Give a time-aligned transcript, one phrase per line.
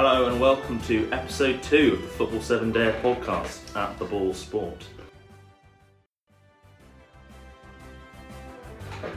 [0.00, 4.32] Hello and welcome to episode two of the Football Seven Day podcast at the Boar
[4.32, 4.86] Sport.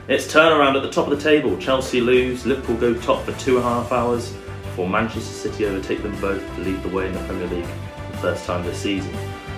[0.08, 1.56] It's turnaround at the top of the table.
[1.58, 4.32] Chelsea lose, Liverpool go top for two and a half hours
[4.64, 8.10] before Manchester City overtake them both to lead the way in the Premier League for
[8.10, 9.14] the first time this season.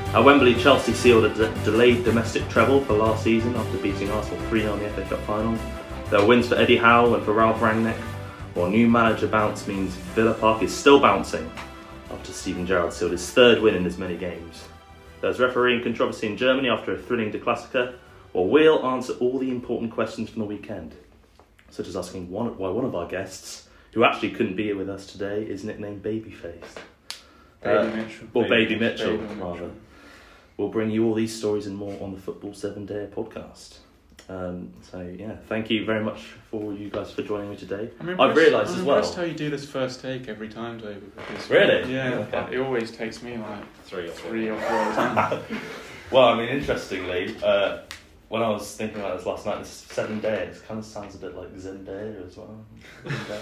[0.09, 4.47] At Wembley, Chelsea sealed a de- delayed domestic treble for last season after beating Arsenal
[4.49, 5.59] 3 0 in the FA Cup final.
[6.11, 7.97] There are wins for Eddie Howe and for Ralf Rangnick,
[8.55, 11.51] while new manager bounce means Villa Park is still bouncing
[12.11, 14.65] after Steven Gerrard sealed his third win in as many games.
[15.21, 17.95] There's refereeing controversy in Germany after a thrilling Der Klassiker,
[18.33, 20.95] while we'll answer all the important questions from the weekend,
[21.71, 24.91] such as asking one, why one of our guests, who actually couldn't be here with
[24.91, 26.63] us today, is nicknamed Babyface.
[27.63, 28.27] Baby Uh, Mitchell.
[28.35, 29.71] Or Baby, Mitchell, Baby rather.
[30.57, 33.79] We'll bring you all these stories and more on the Football Seven Day podcast.
[34.29, 37.91] Um, so yeah, thank you very much for you guys for joining me today.
[38.01, 40.79] I'm I've realised I'm as well- impressed how you do this first take every time,
[40.79, 41.15] David.
[41.15, 41.93] Because Really?
[41.93, 42.57] Yeah, Okay.
[42.57, 45.43] it always takes me like Three or three or four times.
[46.11, 47.79] Well, I mean, interestingly, uh,
[48.29, 51.19] when I was thinking about this last night, this seven days kind of sounds a
[51.19, 52.65] bit like Zendaya as well.
[53.05, 53.41] Zendaya.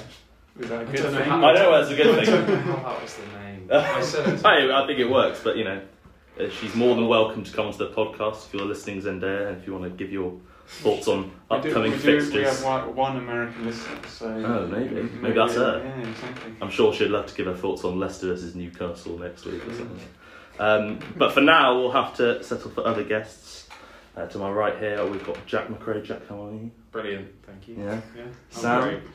[0.61, 1.29] Is that a I good don't know thing?
[1.29, 2.55] how- I know that's a good I don't thing.
[2.67, 3.69] know how that was the name.
[3.73, 4.45] I said it.
[4.45, 5.81] I, I think it works, but you know,
[6.41, 9.59] uh, she's more than welcome to come onto the podcast if you're listening, Zendaya, and
[9.61, 10.35] if you want to give your
[10.67, 11.29] thoughts on We
[11.61, 12.33] do- upcoming we do- fixtures.
[12.35, 14.27] We have one, one American listener, so.
[14.29, 15.03] Oh, maybe.
[15.21, 15.83] Maybe that's her.
[15.85, 16.53] Yeah, exactly.
[16.63, 19.75] I'm sure she'd love to give her thoughts on Leicester versus Newcastle next week or
[19.75, 20.01] something.
[20.59, 23.69] Um, but for now, we'll have to settle for other guests.
[24.17, 26.05] Uh, to my right here, we've got Jack McRae.
[26.05, 26.71] Jack, how are you?
[26.91, 27.77] Brilliant, thank you.
[27.83, 28.01] Yeah.
[28.17, 28.25] Yeah.
[28.51, 29.01] Sam?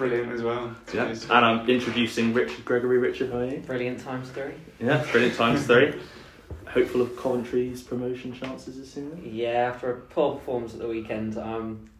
[0.00, 0.10] great.
[0.10, 0.74] Brilliant as well.
[0.92, 1.04] Yeah.
[1.06, 1.24] Cheers.
[1.24, 2.98] And I'm introducing Richard Gregory.
[2.98, 3.58] Richard, how are you?
[3.58, 4.54] Brilliant times three.
[4.80, 5.94] Yeah, brilliant times three.
[6.68, 9.20] Hopeful of Coventry's promotion chances this season?
[9.24, 11.90] Yeah, after a poor performance at the weekend, I'm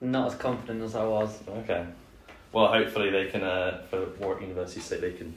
[0.00, 1.36] not as confident as I was.
[1.48, 1.84] Okay.
[2.52, 5.34] Well, hopefully they can, uh, for Warwick University's sake, they can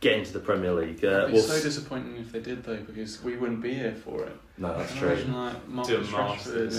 [0.00, 1.02] get into the Premier League.
[1.04, 3.74] Uh, It'd be we'll so s- disappointing if they did though, because we wouldn't be
[3.74, 4.36] here for it.
[4.58, 5.34] no, that's Imagine true.
[5.34, 6.72] like Marcus Do a Rashford.
[6.74, 6.78] Masters.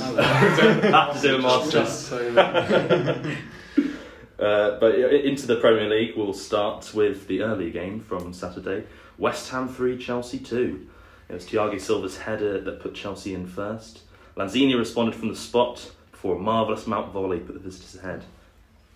[0.84, 3.38] Have to do a Masters.
[4.40, 8.85] Uh, but into the Premier League, we'll start with the early game from Saturday.
[9.18, 10.88] West Ham 3, Chelsea 2.
[11.29, 14.01] It was Thiago Silva's header that put Chelsea in first.
[14.35, 18.23] Lanzini responded from the spot before a marvellous Mount volley put the visitors ahead.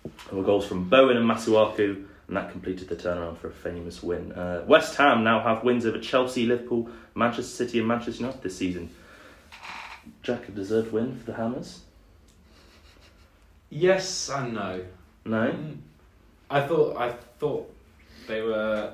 [0.04, 4.02] There were goals from Bowen and Masuaku, and that completed the turnaround for a famous
[4.02, 4.32] win.
[4.32, 8.56] Uh, West Ham now have wins over Chelsea, Liverpool, Manchester City, and Manchester United this
[8.56, 8.90] season.
[10.22, 11.80] Jack, a deserved win for the Hammers?
[13.70, 14.84] Yes and no.
[15.30, 15.46] No?
[15.52, 15.76] Mm.
[16.50, 17.72] I thought I thought
[18.26, 18.92] they were.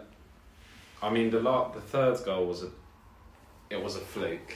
[1.03, 2.69] I mean, the la- the third goal was a.
[3.71, 4.55] It was a fluke.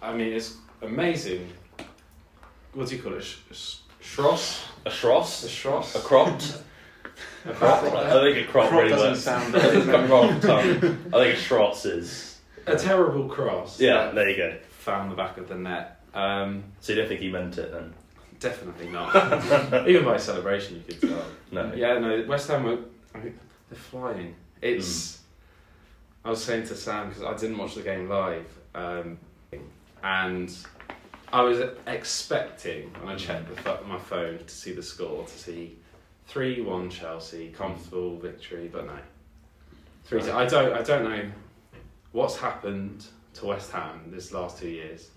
[0.00, 1.52] I mean, it's amazing.
[2.72, 3.22] What do you call it?
[3.22, 4.64] Sh- sh- Schross?
[4.84, 5.46] A A Schross?
[5.48, 5.94] Schross?
[5.94, 6.58] A cropped?
[7.44, 7.82] A crop.
[7.84, 9.20] I think a crop, Crop really doesn't works.
[9.22, 10.10] sound it's got right.
[10.10, 10.70] wrong tongue.
[11.12, 12.40] I think a Schross is.
[12.66, 13.78] A terrible cross.
[13.80, 14.56] Yeah, that there you go.
[14.86, 16.00] Found the back of the net.
[16.14, 17.92] Um, So you don't think he meant it then?
[18.42, 19.14] Definitely not.
[19.88, 21.24] Even by celebration, you could tell.
[21.50, 21.72] No.
[21.74, 22.78] Yeah, no, West Ham were
[23.14, 23.38] I mean,
[23.68, 24.34] they're flying.
[24.60, 25.20] It's.
[26.24, 29.18] I was saying to Sam because I didn't watch the game live, um,
[30.04, 30.56] and
[31.32, 35.78] I was expecting when I checked the, my phone to see the score to see
[36.28, 38.98] three one Chelsea comfortable victory, but no,
[40.04, 40.22] three.
[40.22, 40.32] two.
[40.32, 40.72] I don't.
[40.72, 41.30] I don't know
[42.12, 43.04] what's happened
[43.34, 45.10] to West Ham this last two years.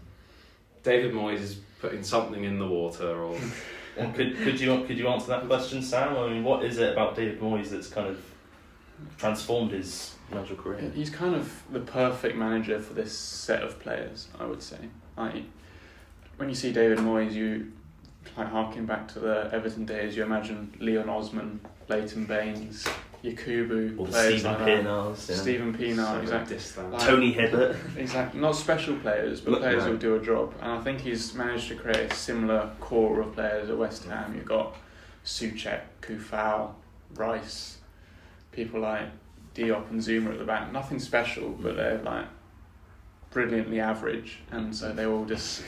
[0.82, 3.38] David Moyes is putting something in the water, or
[3.98, 6.18] Well, could could you could you answer that question, Sam?
[6.18, 8.20] I mean, what is it about David Moyes that's kind of
[9.18, 10.92] transformed his managerial career?
[10.94, 14.80] He's kind of the perfect manager for this set of players, I would say.
[15.16, 15.44] Like,
[16.36, 17.72] when you see David Moyes, you
[18.38, 20.18] like harking back to the Everton days.
[20.18, 22.86] You imagine Leon Osman, Leighton Baines,
[23.26, 24.68] Yakubu, Or players Stephen like that.
[24.86, 25.36] Pienaars, yeah.
[25.36, 26.58] Stephen Pienaar, so exactly.
[26.84, 27.76] Like- um, Tony Hibbert.
[27.98, 29.92] Exactly, not special players, but Look, players right.
[29.92, 30.54] who do a job.
[30.62, 34.34] And I think he's managed to create a similar core of players at West Ham.
[34.36, 34.76] You've got
[35.26, 36.74] Souček, Coufal,
[37.16, 37.78] Rice,
[38.52, 39.08] people like
[39.56, 40.72] Diop and Zouma at the back.
[40.72, 42.26] Nothing special, but they're like
[43.32, 45.64] brilliantly average, and so they all just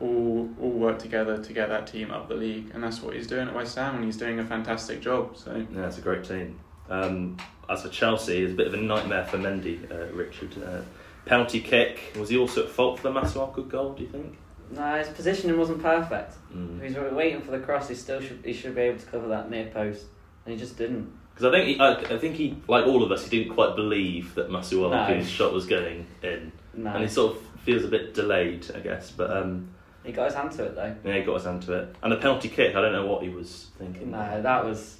[0.00, 3.26] all all work together to get that team up the league, and that's what he's
[3.26, 5.36] doing at West Ham, and he's doing a fantastic job.
[5.36, 6.58] So Yeah, it's a great team.
[6.90, 7.36] Um,
[7.68, 10.54] as for Chelsea, it's a bit of a nightmare for Mendy, uh, Richard.
[10.62, 10.82] Uh,
[11.24, 12.12] penalty kick.
[12.18, 14.36] Was he also at fault for the Masuaku goal, do you think?
[14.70, 16.34] No, his positioning wasn't perfect.
[16.54, 16.80] Mm.
[16.82, 19.28] If he's waiting for the cross, he still should he should be able to cover
[19.28, 20.06] that near post,
[20.44, 21.12] and he just didn't.
[21.34, 23.76] Because I think he, I, I think he, like all of us, he didn't quite
[23.76, 25.22] believe that Masuaku's No.
[25.24, 29.10] shot was going in, No, and he sort of feels a bit delayed, I guess.
[29.10, 29.68] But um,
[30.02, 30.94] he got his hand to it though.
[31.04, 31.94] yeah, he got his hand to it.
[32.02, 34.12] And the penalty kick, I don't know what he was thinking.
[34.12, 34.98] No, that was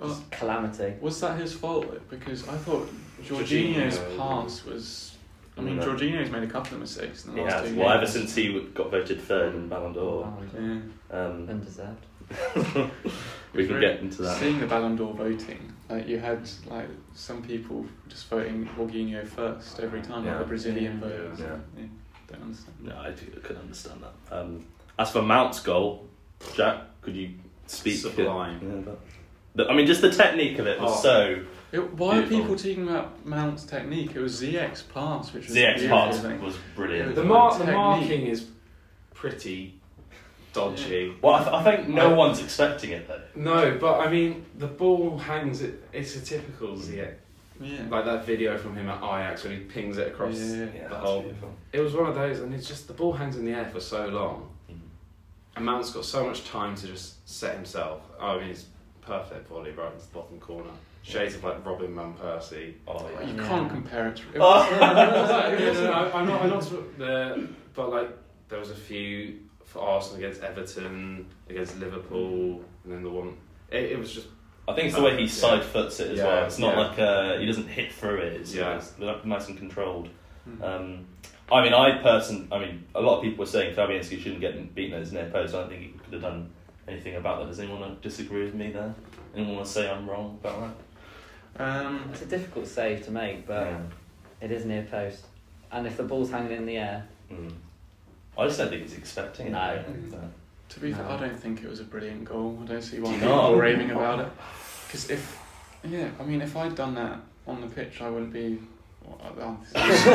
[0.00, 0.94] Uh, calamity.
[1.00, 1.86] was that his fault?
[2.08, 2.88] Because I thought
[3.22, 3.74] Jorginho.
[3.74, 5.16] Jorginho's pass was.
[5.58, 5.86] I mean, No.
[5.86, 7.68] Jorginho's made a couple of mistakes in the He last has.
[7.70, 8.12] two Well, ever games.
[8.12, 10.24] since he got voted third in Ballon d'Or.
[10.26, 10.78] Oh, Yeah.
[11.10, 12.06] Um, Undeserved.
[12.56, 12.90] we can
[13.52, 14.38] Really- get into that.
[14.38, 19.80] Seeing the Ballon d'Or voting, like you had like some people just voting Jorginho first
[19.80, 20.38] every time, like Yeah.
[20.38, 21.08] the Brazilian Yeah.
[21.08, 21.40] voters.
[21.40, 21.56] Yeah.
[21.76, 21.84] Yeah.
[22.28, 22.76] Don't understand.
[22.82, 24.34] No, I do- I couldn't understand that.
[24.40, 24.64] Um,
[24.98, 26.06] as for Mount's goal,
[26.54, 27.30] Jack, could you
[27.66, 27.96] speak?
[27.98, 28.60] Sublime.
[28.62, 29.00] Yeah, but,
[29.54, 31.02] the, I mean, just the technique of it was Oh.
[31.02, 31.44] so.
[31.72, 32.38] It, why are Beautiful.
[32.40, 34.16] people talking about Mount's technique?
[34.16, 37.14] It was Ziyech pass, which was Ziyech beautiful, part I was brilliant.
[37.14, 37.74] The, Like mar- the technique.
[37.76, 38.46] marking is
[39.14, 39.74] pretty
[40.52, 41.14] dodgy.
[41.22, 43.20] Well, I, th- I think no one's expecting it though.
[43.36, 45.62] No, but I mean, the ball hangs.
[45.62, 47.14] It, it's a typical Ziyech.
[47.60, 47.82] Yeah.
[47.90, 50.36] Like that video from him at Ajax when he pings it across.
[50.38, 50.46] Yeah.
[50.56, 51.50] Yeah, The that's whole- beautiful.
[51.72, 53.78] It was one of those, and it's just the ball hangs in the air for
[53.80, 54.48] so long.
[54.68, 54.78] Mhm.
[55.56, 58.00] And Mount's got so much time to just set himself.
[58.18, 58.64] Oh, I mean, it's
[59.10, 60.70] perfect volley right into the bottom corner.
[61.02, 62.74] Shades of like Robin Van Persie.
[62.86, 63.26] Oh yeah.
[63.26, 64.22] You can't compare it to.
[64.34, 64.60] It Oh.
[64.60, 66.42] was- I- I'm not.
[66.42, 66.98] I'm not.
[66.98, 68.10] The, but like,
[68.48, 73.36] there was a few for Arsenal against Everton, against Liverpool, and then the one.
[73.70, 74.28] It, it was just.
[74.68, 75.28] I think it's the way he Yeah.
[75.28, 76.44] side foots it as Yeah, well.
[76.46, 76.80] It's not yeah.
[76.80, 78.32] like uh, he doesn't hit through it.
[78.34, 78.76] It's, Yeah.
[78.76, 78.92] it's
[79.24, 80.08] nice and controlled.
[80.48, 80.62] Mm.
[80.62, 81.06] Um,
[81.50, 84.72] I mean, I person, I mean, a lot of people were saying Fabianski shouldn't get
[84.74, 85.54] beaten at his near post.
[85.54, 86.50] I don't think he could have done
[86.90, 87.46] anything about that.
[87.46, 88.94] Does anyone disagree with me there?
[89.34, 90.70] Anyone want to say I'm wrong about
[91.56, 91.62] that?
[91.86, 93.80] Um, It's a difficult save to make, but Yeah.
[94.40, 95.26] it is near post.
[95.72, 97.52] And if the ball's hanging in the air, Mm.
[98.36, 99.50] I just don't think he's expecting it.
[99.50, 99.58] No.
[99.58, 99.84] I
[100.68, 101.10] to be fair, No.
[101.10, 102.58] I don't think it was a brilliant goal.
[102.62, 104.28] I don't see why Do you people are raving about it.
[104.86, 105.38] Because if,
[105.84, 108.58] yeah, I mean, if I'd done that on the pitch, I wouldn't be.
[109.36, 110.06] Well, oh, this is-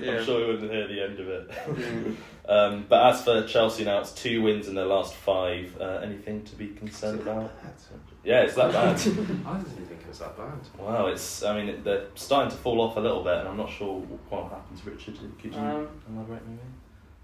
[0.00, 0.18] yeah.
[0.18, 1.50] I'm sure we wouldn't hear the end of it.
[1.78, 2.12] Yeah.
[2.44, 5.76] Um, but as for Chelsea now, it's two wins in their last five.
[5.80, 7.52] Uh, anything to be concerned about?
[8.24, 8.96] Yeah, it's that bad.
[8.96, 10.58] I didn't think it was that bad.
[10.76, 11.44] wow, it's.
[11.44, 14.00] I mean, it, they're starting to fall off a little bit, and I'm not sure
[14.28, 14.84] what happens.
[14.84, 16.60] Richard, could you um, elaborate maybe?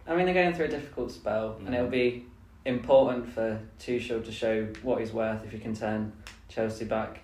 [0.06, 1.74] I mean, they're going through a difficult spell, and Mm.
[1.74, 2.24] it'll be
[2.64, 6.12] important for Tuchel to show what he's worth if he can turn
[6.48, 7.18] Chelsea back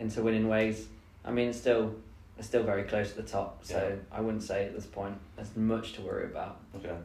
[0.00, 0.88] into winning ways.
[1.28, 1.94] I mean, it's still
[2.38, 4.16] it's still very close to the top, so Yeah.
[4.16, 6.58] I wouldn't say at this point there's much to worry about.
[6.76, 6.96] Okay.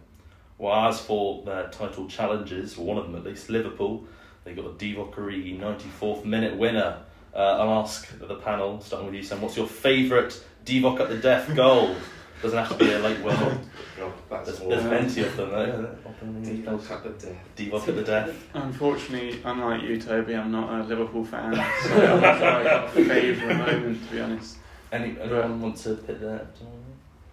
[0.57, 4.05] Well, as for their title challenges, one of them at least, Liverpool,
[4.43, 6.99] they got a Divock Origi 94th minute winner.
[7.35, 11.17] Uh, I'll ask the panel, starting with you, Sam, what's your favourite Divock at the
[11.17, 11.95] death goal?
[12.43, 13.59] Doesn't have to be a late winner.
[14.45, 15.49] God, There's, there's plenty of them.
[15.49, 15.95] though.
[16.43, 17.37] Deep cut the death.
[17.55, 18.47] Divock at the death.
[18.53, 22.85] Unfortunately, unlike you, Toby, I'm not a Liverpool fan, so I'm not sure I got
[22.85, 24.57] a favourite moment, to be honest.
[24.91, 26.47] Any, anyone want to pit there?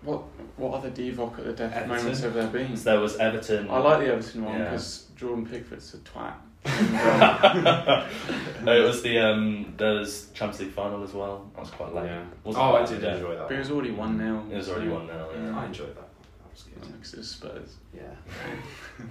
[0.03, 0.23] What
[0.57, 1.89] what other Divock at the death Everton.
[1.97, 2.77] moments have there been?
[2.77, 3.71] So there was Everton.
[3.71, 4.71] I like the Everton one Yeah.
[4.71, 6.35] because Jordan Pickford's a twat.
[8.63, 11.51] No, it was the um, there was Champions League final as well.
[11.55, 12.05] That was quite late.
[12.07, 12.25] Yeah.
[12.45, 13.49] Wasn't Oh, I did enjoy that.
[13.49, 15.29] but it was already one 0 It was already one now.
[15.35, 15.59] Yeah.
[15.59, 16.09] I enjoyed that.
[16.81, 17.25] That was good.
[17.25, 17.77] Spurs.
[17.95, 18.03] Yeah.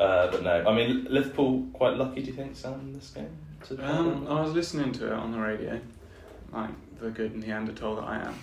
[0.00, 2.22] Uh, but no, I mean Liverpool quite lucky.
[2.22, 3.28] Do you think Sam in this game?
[3.68, 5.80] To Um, I was listening to it on the radio,
[6.52, 8.34] like the good Neanderthal that I am,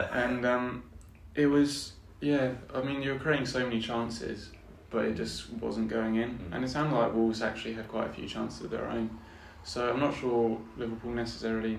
[0.12, 0.82] and um,
[1.36, 2.52] it was yeah.
[2.74, 4.50] I mean, you were creating so many chances,
[4.90, 6.52] but it just wasn't going in, Mm.
[6.56, 9.16] and it sounded like Wolves actually had quite a few chances of their own.
[9.62, 11.78] So I'm not sure Liverpool necessarily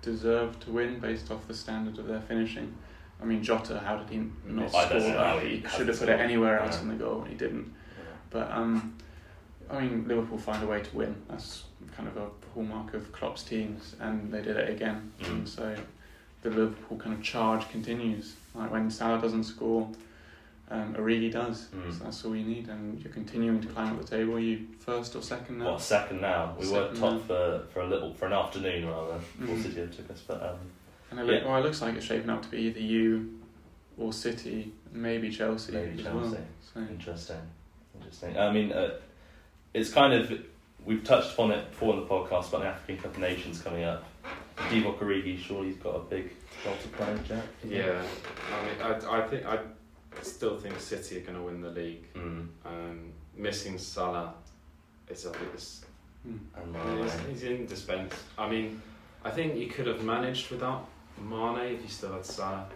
[0.00, 2.72] deserved to win based off the standard of their finishing.
[3.20, 5.42] I mean, Jota, how did he not I score don't know how that?
[5.46, 6.82] he He should have put it anywhere else Yeah.
[6.82, 7.72] in the goal, and he didn't.
[8.30, 8.94] But um,
[9.70, 11.16] I mean, Liverpool find a way to win.
[11.28, 11.64] That's
[11.96, 15.12] kind of a hallmark of Klopp's teams, and they did it again.
[15.22, 15.28] Mm.
[15.30, 15.74] And so
[16.42, 18.34] the Liverpool kind of charge continues.
[18.54, 19.88] Like when Salah doesn't score,
[20.70, 21.68] um, Origi does.
[21.74, 21.92] Mm.
[21.96, 24.34] So that's all you need, and you're continuing to climb up the table.
[24.34, 25.72] Are you first or second now?
[25.72, 26.54] What second now?
[26.60, 27.18] We were Second top now.
[27.20, 29.20] for, for a little for an afternoon rather.
[29.62, 30.58] City took us, but um,
[31.10, 31.48] And it, look, Yeah.
[31.48, 33.38] well, it looks like it's shaping up to be either you
[33.98, 36.18] or City, maybe Chelsea maybe as Chelsea.
[36.18, 36.38] well.
[36.74, 37.40] So Interesting,
[37.94, 38.36] interesting.
[38.38, 38.94] I mean, uh,
[39.72, 40.32] it's kind of
[40.84, 43.84] we've touched upon it before in the podcast about the African Cup of Nations coming
[43.84, 44.04] up.
[44.56, 46.32] Divock Origi, surely he's got a big
[46.64, 47.44] role to play, Jack.
[47.64, 48.02] Yeah.
[48.52, 49.58] I mean, I, I think I
[50.22, 52.12] still think City are going to win the league.
[52.14, 52.48] Mm.
[52.64, 54.34] Um, missing Salah,
[55.08, 55.84] it's a it's,
[56.22, 56.36] hmm.
[56.56, 57.24] And he's, Mane.
[57.30, 58.16] he's indispensable.
[58.38, 58.80] I mean,
[59.24, 60.88] I think you could have managed without
[61.22, 62.66] Mane if you still had Salah,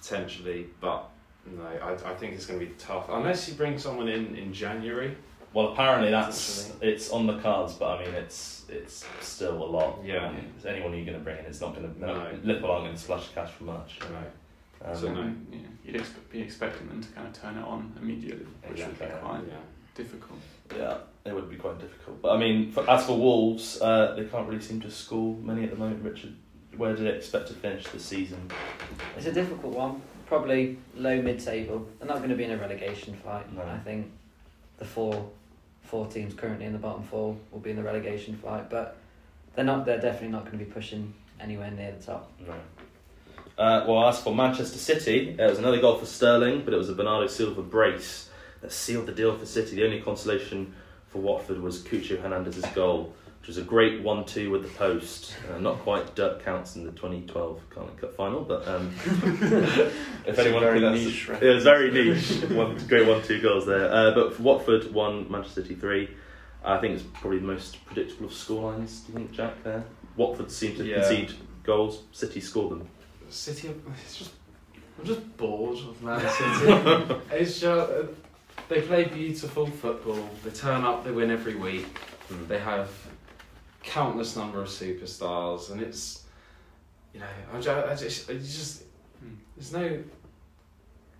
[0.00, 0.66] potentially.
[0.80, 1.08] But
[1.46, 4.52] no, I, I think it's going to be tough unless you bring someone in in
[4.52, 5.16] January.
[5.52, 10.00] Well, apparently that's it's on the cards, but I mean it's it's still a lot.
[10.04, 10.26] Yeah.
[10.26, 12.00] I mean, anyone you're going to bring in, it's not going to.
[12.00, 12.26] No.
[12.42, 13.98] Liverpool aren't going to splash cash for much.
[14.10, 14.88] No.
[14.90, 15.32] Um, So no.
[15.52, 18.98] Yeah, you'd expe- be expecting them to kind of turn it on immediately, which would
[18.98, 19.54] be quite Yeah.
[19.94, 20.38] difficult.
[20.76, 20.96] Yeah.
[21.24, 22.20] it would be quite difficult.
[22.20, 25.62] But I mean, for, as for Wolves, uh, they can't really seem to score many
[25.64, 26.02] at the moment.
[26.02, 26.34] Richard,
[26.78, 28.50] where do they expect to finish the season?
[29.16, 30.02] It's a difficult one.
[30.26, 31.86] Probably low mid table.
[31.98, 33.52] They're not going to be in a relegation fight.
[33.52, 33.62] No.
[33.62, 34.10] I think
[34.78, 35.30] the four
[35.82, 38.96] four teams currently in the bottom four will be in the relegation fight, but
[39.54, 39.84] they're not.
[39.84, 42.32] They're definitely not going to be pushing anywhere near the top.
[42.46, 42.54] No.
[43.56, 46.88] Uh, well, as for Manchester City, it was another goal for Sterling, but it was
[46.88, 48.28] a Bernardo Silva brace
[48.62, 49.76] that sealed the deal for City.
[49.76, 50.74] The only consolation
[51.08, 53.14] for Watford was Cucho Hernandez's goal,
[53.44, 55.34] which was a great 1 2 with the post.
[55.54, 60.38] Uh, not quite Dirk Kuyt's in the 2012 Carling Cup final, but um, if It's
[60.38, 62.42] anyone very that's- niche it was very niche.
[62.52, 63.92] one, great 1 2 goals there.
[63.92, 66.08] Uh, but for Watford won Manchester City 3.
[66.64, 69.84] I think it's probably the most predictable of scorelines, do you think, Jack, there?
[70.16, 71.00] Watford seemed to Yeah.
[71.00, 71.34] concede
[71.64, 72.88] goals, City scored them.
[73.28, 73.68] City,
[74.02, 74.30] it's just
[74.98, 77.14] I'm just bored of Man City.
[77.30, 78.04] it's just uh,
[78.70, 80.30] they play beautiful football.
[80.42, 81.84] They turn up, they win every week.
[82.48, 82.88] They have
[83.84, 86.24] countless number of superstars, and it's
[87.12, 88.82] you know I just, I just, I just
[89.20, 89.34] Hmm.
[89.56, 90.02] there's no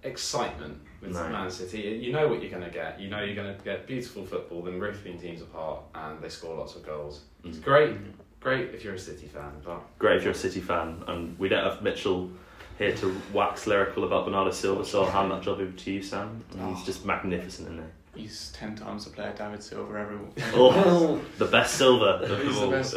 [0.02, 1.28] excitement with No.
[1.28, 1.78] Man City.
[2.02, 3.00] You know what you're going to get.
[3.00, 6.56] You know you're going to get beautiful football, then ripping teams apart, and they score
[6.56, 7.22] lots of goals.
[7.44, 7.62] It's Mm.
[7.62, 11.38] great, great if you're a City fan, but Great if you're a City fan, and
[11.38, 12.30] we don't have Mitchell
[12.78, 16.02] here to wax lyrical about Bernardo Silva, so I'll hand that job over to you,
[16.02, 16.42] Sam.
[16.52, 16.86] And He's Oh.
[16.86, 17.90] just magnificent, isn't he?
[18.14, 20.18] He's ten times the player David Silva ever.
[20.54, 22.04] Oh, the best Silva.
[22.24, 22.70] of He's the all.
[22.70, 22.94] best.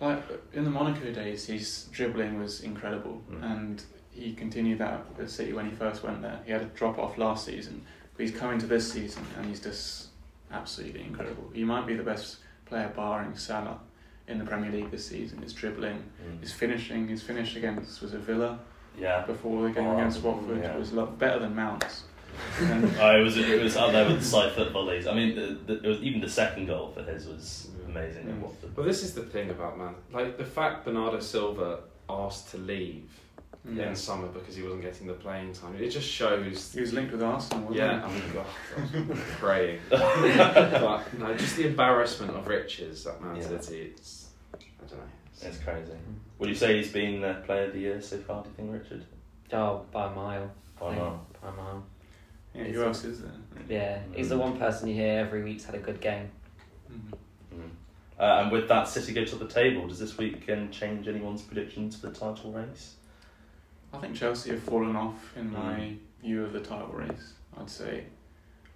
[0.00, 0.22] Like
[0.52, 3.42] in the Monaco days, his dribbling was incredible, Mm.
[3.42, 3.82] and
[4.12, 6.40] he continued that at City when he first went there.
[6.44, 7.82] He had a drop off last season,
[8.16, 10.08] but he's coming to this season and he's just
[10.52, 11.50] absolutely incredible.
[11.54, 13.78] He might be the best player, barring Salah,
[14.26, 15.40] in the Premier League this season.
[15.42, 16.02] His dribbling,
[16.40, 18.58] his finishing, his finish against was a Villa
[18.98, 19.24] yeah.
[19.24, 20.76] before the game Oh, against Watford yeah.
[20.76, 22.04] was a lot better than Mount's.
[22.60, 25.06] And Oh, it was it was up there with the side foot volleys.
[25.06, 28.28] I mean, the, the, it was even the second goal for his was amazing.
[28.28, 28.76] At Watford.
[28.76, 29.94] Well, this is the thing about man.
[30.12, 33.10] Like the fact Bernardo Silva asked to leave
[33.70, 33.88] yeah.
[33.90, 35.76] in summer because he wasn't getting the playing time.
[35.76, 36.72] It just shows.
[36.72, 39.80] he was linked with Arsenal, wasn't Yeah, I oh mean, God, I was praying.
[39.90, 43.42] but no, just the embarrassment of riches at Man Yeah.
[43.60, 43.92] City.
[43.94, 45.04] It's I don't know.
[45.36, 45.92] It's- It's crazy.
[46.38, 48.42] Would you say he's been the player of the year so far?
[48.44, 49.04] Do you think, Richard?
[49.52, 50.50] Oh, by a mile.
[50.78, 51.10] By I not?
[51.32, 51.82] think, By a mile.
[52.58, 52.70] He?
[52.72, 53.32] Yeah, who else is there?
[53.68, 56.30] Yeah, he's the one person you hear every week's had a good game.
[56.90, 57.18] Mhm.
[57.54, 57.70] Mm.
[58.18, 59.86] Uh, and with that, City go to the table.
[59.88, 62.94] Does this weekend change anyone's predictions for the title race?
[63.92, 65.98] I think Chelsea have fallen off in my Mm.
[66.22, 67.34] view of the title race.
[67.58, 68.04] I'd say.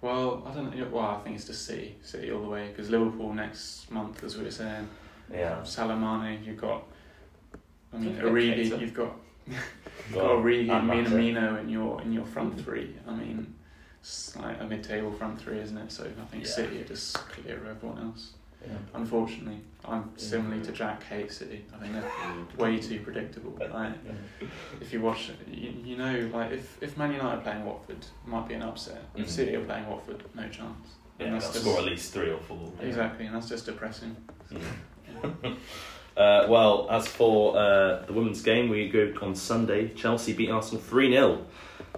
[0.01, 0.87] Well, I don't know.
[0.91, 2.67] Well, I think it's just City, City all the way.
[2.69, 4.87] Because Liverpool next month, as we were saying,
[5.31, 5.61] Yeah.
[5.61, 6.83] Salamane, you've got.
[7.93, 8.79] I mean, You've got Origi, Keita.
[8.81, 9.15] you've got
[9.47, 12.95] you've Well, got Origi and and Minamino in your in your front three.
[13.07, 13.53] I mean,
[14.03, 15.89] it's like a mid-table front three, isn't it?
[15.91, 16.49] So I think Yeah.
[16.49, 18.33] City are just clear of everyone else.
[18.61, 18.73] Yeah.
[18.93, 21.63] Unfortunately, I'm similarly to Jack hate City.
[21.73, 22.57] I think they're Mm.
[22.57, 23.57] way too predictable.
[23.73, 23.93] Like,
[24.81, 28.07] if you watch you, you know, like if, if Man United are playing Watford, it
[28.27, 29.01] might be an upset.
[29.15, 29.29] If Mhm.
[29.29, 30.87] City are playing Watford, no chance.
[31.19, 32.71] Yeah, And that's just- score at least three or four.
[32.81, 34.15] Exactly, and that's just depressing.
[36.15, 39.89] Uh, well, as for uh, the women's game, we go on Sunday.
[39.95, 41.43] Chelsea beat Arsenal 3 0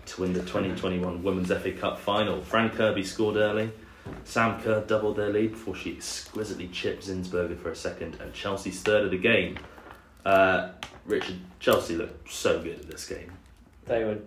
[0.06, 2.42] to win the 2021 Women's FA Cup final.
[2.42, 3.72] Fran Kirby scored early.
[4.24, 8.82] Sam Kerr doubled their lead before she exquisitely chipped Zinsberger for a second, and Chelsea's
[8.82, 9.58] third of the game.
[10.24, 10.70] Uh,
[11.06, 13.32] Richard, Chelsea looked so good at this game.
[13.86, 14.20] They were.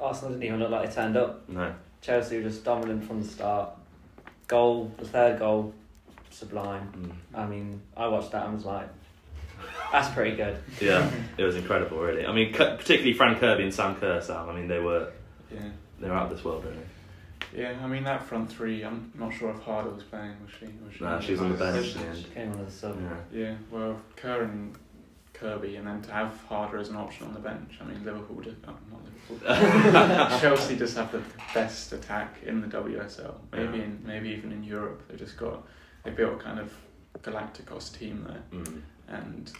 [0.00, 1.48] Arsenal didn't even look like they turned up.
[1.48, 1.74] No.
[2.00, 3.70] Chelsea were just dominant from the start.
[4.46, 5.72] Goal, the third goal,
[6.30, 6.92] sublime.
[7.34, 7.38] Mm.
[7.38, 8.88] I mean, I watched that and was like,
[9.92, 10.56] that's pretty good.
[10.80, 12.26] Yeah, it was incredible, really.
[12.26, 14.48] I mean, particularly Fran Kirby and Sam Kerr, Sam.
[14.48, 15.10] I mean, they were
[15.52, 15.60] Yeah,
[16.00, 16.76] they were out of this world, really.
[17.54, 17.74] yeah.
[17.82, 18.82] I mean that front three.
[18.84, 20.34] I'm not sure if Harder was playing.
[20.44, 20.66] Was she?
[20.84, 21.04] Was she?
[21.04, 21.94] Nah, she was on the bench.
[21.96, 22.14] Yeah.
[22.14, 22.98] She came on as a sub.
[23.00, 23.40] Yeah.
[23.40, 24.74] Yeah, well, Kerr and
[25.32, 27.78] Kirby, and then to have Harder as an option on the bench.
[27.80, 28.56] I mean, Liverpool did.
[28.66, 30.38] Oh, not Liverpool.
[30.40, 31.22] Chelsea just have the
[31.54, 33.34] best attack in the WSL.
[33.52, 33.84] Maybe Yeah.
[33.84, 35.02] in maybe even in Europe.
[35.08, 35.66] They just got
[36.04, 36.72] they built kind of
[37.22, 38.82] Galacticos team there, Mm.
[39.08, 39.52] And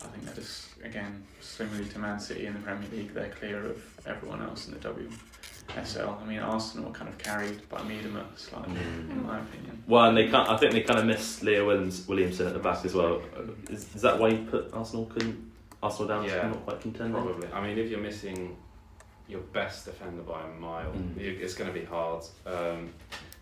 [0.00, 3.14] I think they're just again similarly to Man City in the Premier League.
[3.14, 6.20] They're clear of everyone else in the WSL.
[6.20, 9.10] I mean, Arsenal are kind of carried by Miedema slightly, Mm.
[9.10, 9.82] in my opinion.
[9.86, 10.48] Well, and they can't.
[10.48, 13.22] I think they kind of missed Leah Williams, Williamson at the back as well.
[13.70, 15.50] Is, is that why you put Arsenal couldn't
[15.82, 16.24] Arsenal down?
[16.24, 16.48] Yeah.
[16.48, 17.14] not quite contending.
[17.22, 17.48] Probably.
[17.52, 18.56] I mean, if you're missing
[19.28, 21.16] your best defender by a mile, Mm.
[21.18, 22.24] it's going to be hard.
[22.44, 22.92] Um,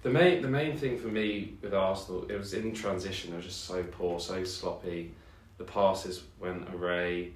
[0.02, 3.30] the main the main thing for me with Arsenal, it was in transition.
[3.30, 5.14] They were just so poor, so sloppy.
[5.60, 7.32] The passes went array.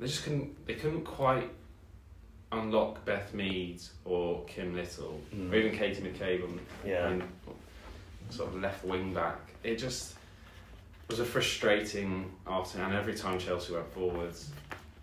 [0.00, 0.66] They just couldn't.
[0.66, 1.50] They couldn't quite
[2.50, 5.52] unlock Beth Mead or Kim Little Mm.
[5.52, 6.42] or even Katie McCabe.
[6.42, 7.20] On, Yeah.
[8.30, 9.38] sort of left wing back.
[9.62, 10.14] It just
[11.10, 14.50] was a frustrating afternoon, and every time Chelsea went forwards,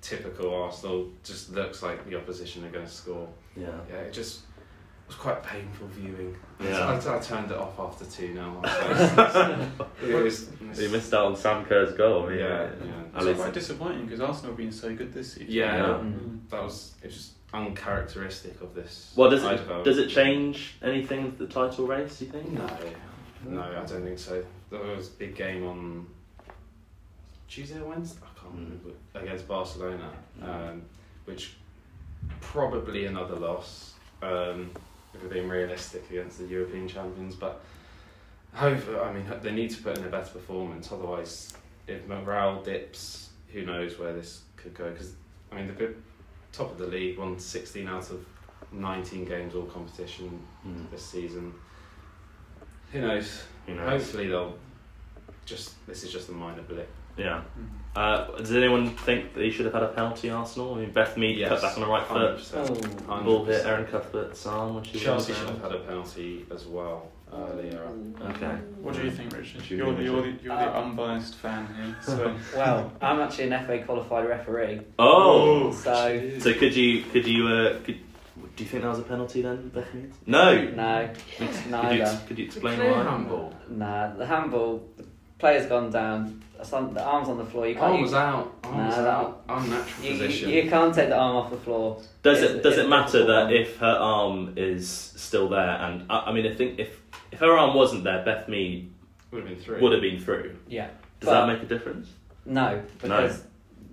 [0.01, 3.29] typical Arsenal just looks like the opposition are going to score.
[3.55, 3.67] Yeah.
[3.87, 4.41] Yeah, it just
[5.07, 6.35] was quite painful viewing.
[6.59, 6.87] Yeah.
[6.87, 8.61] I, I turned it off after two now.
[10.01, 12.25] it was, You missed out on Sam Kerr's goal.
[12.25, 13.29] I mean, Yeah, uh, yeah.
[13.29, 15.47] It's quite disappointing because Arsenal have been so good this season.
[15.49, 15.83] Yeah, Yeah.
[15.93, 16.39] Mm.
[16.49, 19.13] that was it was just uncharacteristic of this.
[19.15, 19.85] Well, does it of ours.
[19.85, 22.17] does it change anything with the title race?
[22.19, 22.51] Do you think?
[22.51, 22.67] No,
[23.45, 24.43] no, I don't think so.
[24.71, 26.07] There was a big game on
[27.47, 28.19] Tuesday or Wednesday.
[28.23, 28.63] I can't Mm.
[28.65, 30.09] remember against Barcelona,
[30.41, 30.81] um,
[31.25, 31.53] which
[32.41, 33.93] probably another loss.
[34.21, 34.71] Um,
[35.13, 37.61] if we're being realistic against the European champions, but
[38.53, 40.91] hope I mean they need to put in a better performance.
[40.91, 41.53] Otherwise,
[41.87, 44.89] if morale dips, who knows where this could go?
[44.91, 45.13] Because
[45.51, 45.93] I mean, the
[46.51, 48.25] top of the league won sixteen out of
[48.71, 50.89] nineteen games all competition Mm.
[50.91, 51.53] this season.
[52.91, 53.43] Who knows?
[53.65, 53.89] Who knows?
[53.89, 54.57] Hopefully they'll
[55.45, 55.85] just.
[55.87, 56.89] This is just a minor blip.
[57.17, 57.41] Yeah.
[57.57, 57.67] Mhm.
[57.95, 60.73] Uh, does anyone think that he should have had a penalty, Arsenal?
[60.73, 62.39] I mean, Beth Mead Yes, cut back on the right foot.
[62.39, 63.05] 100%.
[63.07, 63.21] Oh.
[63.23, 67.09] Ball hit Erin Cuthbert's arm when she Chelsea should have had a penalty as well
[67.31, 67.87] earlier.
[68.31, 68.55] Okay.
[68.81, 69.69] What do you think, Richard?
[69.69, 71.95] You You're, the, you're, the, you're the Uh, unbiased fan here.
[72.01, 72.35] So.
[72.55, 75.71] Well, I'm actually an FA qualified referee, Oh.
[75.71, 77.99] so So could you could you uh, could,
[78.55, 80.11] do you think that was a penalty then, Beth Mead?
[80.25, 80.63] No.
[80.71, 82.19] no, Could you, neither.
[82.27, 83.03] could you explain why?
[83.03, 83.53] handball.
[83.69, 85.03] Nah, the handball, the
[85.43, 86.41] player's gone down.
[86.71, 87.67] On, the arm's on the floor.
[87.67, 87.87] You can't.
[87.87, 88.53] Arm you, was out.
[88.63, 89.43] Arm Nah, was out.
[89.49, 90.49] Unnatural you, you, position.
[90.49, 92.01] you can't take the arm off the floor.
[92.21, 96.19] Does It's- it does it matter that if her arm is still there and I,
[96.27, 97.01] I mean I think if
[97.33, 98.89] if her arm wasn't there, Beth Mead
[99.31, 99.81] Would have been three.
[99.81, 100.55] would have been through.
[100.69, 100.87] Yeah.
[101.19, 102.07] Does But- that make a difference?
[102.45, 103.43] No, because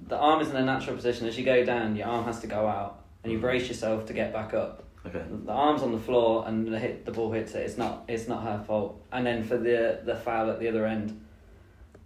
[0.06, 1.26] the arm is in a natural position.
[1.26, 3.42] As you go down, your arm has to go out, and you mm.
[3.42, 4.84] brace yourself to get back up.
[5.06, 5.24] Okay.
[5.46, 7.62] The arm's on the floor, and the hit the ball hits it.
[7.66, 9.02] It's not it's not her fault.
[9.10, 11.20] And then for the the foul at the other end,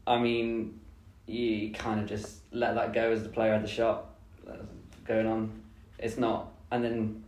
[0.07, 0.81] I mean,
[1.27, 4.07] you kind of just let that go as the player had the shot
[4.49, 4.53] uh,
[5.07, 5.63] going on.
[5.99, 7.25] It's not, and then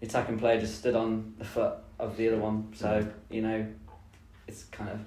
[0.00, 2.72] the attacking player just stood on the foot of the other one.
[2.74, 3.66] So you know,
[4.46, 5.00] it's kind of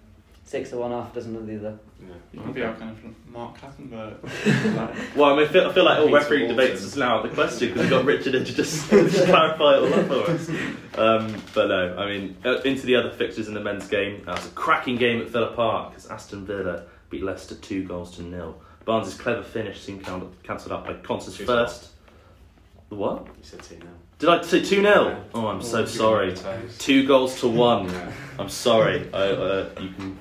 [0.44, 1.80] six of one, half dozen of the other.
[2.02, 2.14] Yeah.
[2.34, 4.16] You can be our kind of Mark Clattenburg.
[5.16, 7.30] Well, I mean, I feel, I feel like all Peter referee debates is now the
[7.30, 10.50] question because we've got Richard in to just, just clarify it all up for us.
[10.98, 14.24] Um, but no, I mean, uh, into the other fixtures in the men's game.
[14.26, 18.16] That was a cracking game at Villa Park as Aston Villa beat Leicester two goals
[18.16, 18.62] to nil.
[18.86, 21.90] Barnes' clever finish seemed can- cancelled out by Konsa's Two first.
[22.90, 23.26] The what?
[23.28, 23.86] You said two now.
[24.20, 24.84] Did I say 2 0?
[24.84, 25.20] Yeah.
[25.34, 26.30] Oh, I'm Oh, so sorry.
[26.30, 26.78] on your toes.
[26.78, 27.90] Two goals to one.
[27.90, 28.12] Yeah.
[28.38, 29.10] I'm sorry.
[29.14, 30.20] I, uh, you can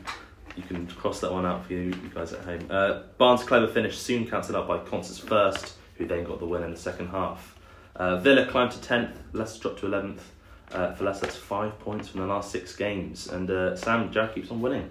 [0.61, 2.67] you can cross that one out for you, you guys at home.
[2.71, 6.63] Uh, Barnes' clever finish soon cancelled out by Konsa's first, who then got the win
[6.63, 7.59] in the second half.
[7.97, 9.17] Uh, Villa climbed to tenth.
[9.33, 10.31] Leicester dropped to eleventh.
[10.73, 13.27] Uh, for Leicester, that's five points from the last six games.
[13.27, 14.89] And uh, Sam Jack keeps on winning.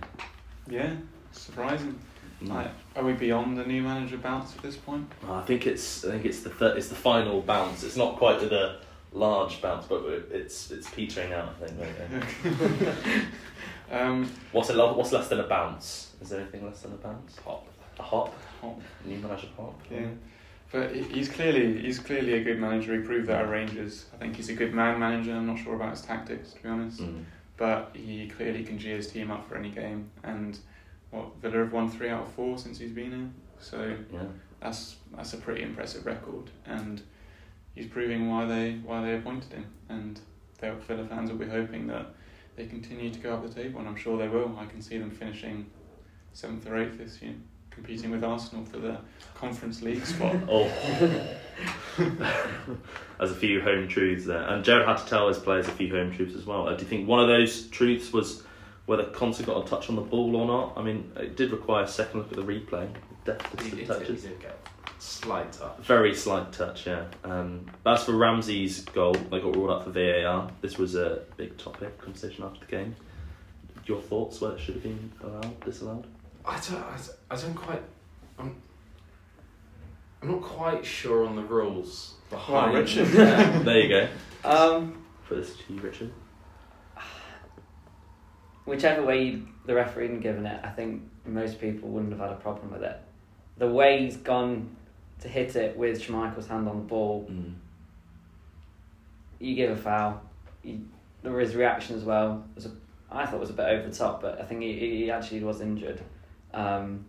[0.69, 0.93] yeah,
[1.31, 1.97] surprising.
[2.43, 2.49] Mm.
[2.49, 5.09] Like, are we beyond the new manager bounce at this point?
[5.27, 7.83] I think it's I think it's the thir- it's the final bounce.
[7.83, 8.77] It's not quite the
[9.13, 11.55] large bounce, but it's it's petering out.
[11.63, 12.53] I think.
[12.53, 13.23] Right.
[13.91, 16.13] um, What's a lo- what's less than a bounce?
[16.21, 17.37] Is there anything less than a bounce?
[17.45, 17.67] Hop.
[17.99, 18.33] A hop.
[18.61, 18.81] Hop.
[19.05, 19.79] New manager hop.
[19.91, 20.07] yeah,
[20.71, 22.95] but he's clearly he's clearly a good manager.
[22.95, 24.05] He proved that at Rangers.
[24.13, 25.33] I think he's a good man manager.
[25.33, 27.23] I'm not sure about his tactics to be honest, Mm.
[27.57, 30.09] but he clearly can G his team up for any game.
[30.23, 30.57] And
[31.11, 33.29] what Villa have won three out of four since he's been here.
[33.59, 34.23] So Yeah.
[34.59, 37.01] that's that's a pretty impressive record, and
[37.75, 39.65] he's proving why they why they appointed him.
[39.89, 40.19] And
[40.59, 42.07] Villa fans will be hoping that
[42.59, 44.53] they continue to go up the table, and I'm sure they will.
[44.59, 45.65] I can see them finishing
[46.33, 47.33] seventh or eighth this year,
[47.71, 48.97] competing with Arsenal for the
[49.33, 50.35] Conference League spot.
[50.49, 50.69] Oh.
[53.17, 54.43] There's a few home truths there.
[54.43, 56.67] And Gerrard had to tell his players a few home truths as well.
[56.67, 58.43] Uh, do you think one of those truths was
[58.85, 60.73] whether Konsa got a touch on the ball or not?
[60.77, 62.89] I mean, it did require a second look at the replay.
[63.25, 64.23] Depth He of did, touches.
[64.23, 64.57] he did get
[64.99, 65.77] slight touch.
[65.79, 67.05] Very slight touch, yeah.
[67.23, 70.51] Um, as for Ramsey's goal, they got ruled out for VAR.
[70.61, 72.95] This was a big topic conversation after the game.
[73.85, 76.05] Your thoughts whether it should have been allowed, disallowed?
[76.45, 77.81] I don't, I, don't- I don't quite.
[78.37, 78.55] I'm,
[80.21, 82.75] I'm not quite sure on the rules behind.
[82.75, 83.07] Richard.
[83.13, 83.59] Yeah.
[83.63, 84.07] There you go.
[84.43, 86.11] Um, For this to you, Richard.
[88.65, 92.31] whichever way you, the referee had given it, I think most people wouldn't have had
[92.31, 92.99] a problem with it.
[93.57, 94.75] The way he's gone
[95.21, 97.53] to hit it with Schmeichel's hand on the ball, Mm.
[99.39, 100.21] you give a foul.
[100.63, 100.81] You,
[101.23, 102.43] there was reaction as well.
[102.51, 102.71] It was a,
[103.11, 105.43] I thought it was a bit over the top, but I think he, he actually
[105.43, 106.01] was injured.
[106.53, 107.05] Um,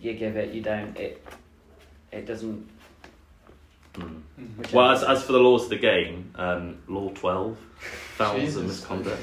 [0.00, 0.96] you give it, you don't.
[0.96, 1.24] It
[2.12, 2.68] it doesn't.
[3.94, 4.20] Mm.
[4.40, 4.72] Mhm.
[4.72, 7.56] Well, as, as for the laws of the game, um, Law 12
[8.16, 9.22] fouls and misconduct.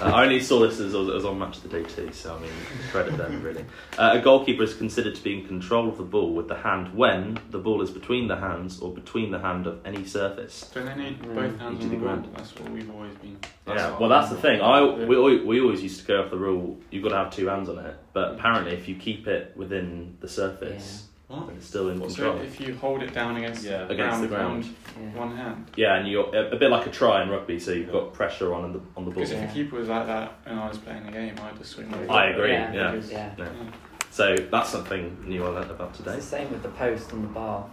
[0.00, 2.36] Uh, I only saw this as I was, on Match of the Day too, so
[2.36, 2.50] I mean,
[2.90, 3.64] credit them really.
[3.96, 6.94] Uh, a goalkeeper is considered to be in control of the ball with the hand
[6.94, 10.70] when the ball is between the hands or between the hand of any surface.
[10.72, 11.34] So they need Mm.
[11.34, 12.28] both hands Each on the the ground.
[12.36, 13.38] That's what we've always been.
[13.64, 14.60] That's yeah, well, that's the thing.
[14.60, 15.06] I Yeah.
[15.06, 16.78] we always, we always used to go off the rule.
[16.90, 20.16] You've got to have two hands on it, but apparently, if you keep it within
[20.20, 21.48] the surface, What?
[21.48, 22.36] then it's still in control.
[22.36, 23.84] So if you hold it down against Yeah.
[23.84, 24.76] the Against ground, the ground.
[24.96, 25.18] Yeah.
[25.18, 25.70] one, one hand.
[25.76, 28.54] Yeah, and you're a, a bit like a try in rugby, so you've got pressure
[28.54, 29.14] on the on the ball.
[29.14, 29.46] Because if Yeah.
[29.46, 32.06] the keeper was like that and I was playing the game, I'd just swing my
[32.06, 32.52] I agree.
[32.52, 32.72] Yeah.
[32.72, 32.90] Yeah.
[32.92, 33.30] Because- Yeah.
[33.38, 33.44] Yeah.
[33.44, 33.70] yeah.
[34.10, 36.16] So that's something new I learned about It's today.
[36.16, 37.66] the same with the post and the bar.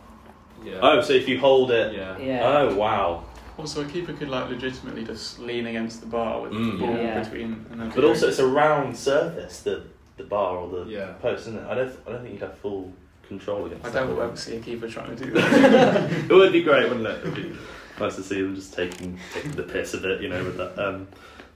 [0.63, 0.79] Yeah.
[0.81, 1.93] Oh, so if you hold it.
[1.93, 2.17] Yeah.
[2.17, 2.41] Yeah.
[2.47, 3.23] Oh wow.
[3.59, 6.71] Also, a keeper could like legitimately just lean against the bar with Mm.
[6.79, 7.19] the ball Yeah.
[7.23, 7.65] between.
[7.71, 9.83] And But also, it's a round surface, the
[10.17, 11.11] the bar or the Yeah.
[11.21, 11.65] post, isn't it?
[11.69, 12.91] I don't I don't think you'd have full
[13.27, 14.23] control against I don't ball.
[14.23, 16.11] ever see a keeper trying to do that.
[16.11, 17.19] it would be great, wouldn't it?
[17.19, 17.55] It'd be
[17.99, 20.77] nice to see them just taking, taking the piss of it, you know, with that.
[20.79, 21.07] Um,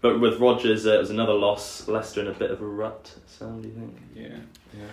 [0.02, 1.88] but with Rodgers, uh, it was another loss.
[1.88, 3.14] Leicester in a bit of a rut.
[3.26, 3.98] Sam, do you think?
[4.16, 4.38] yeah.
[4.80, 4.86] Yeah.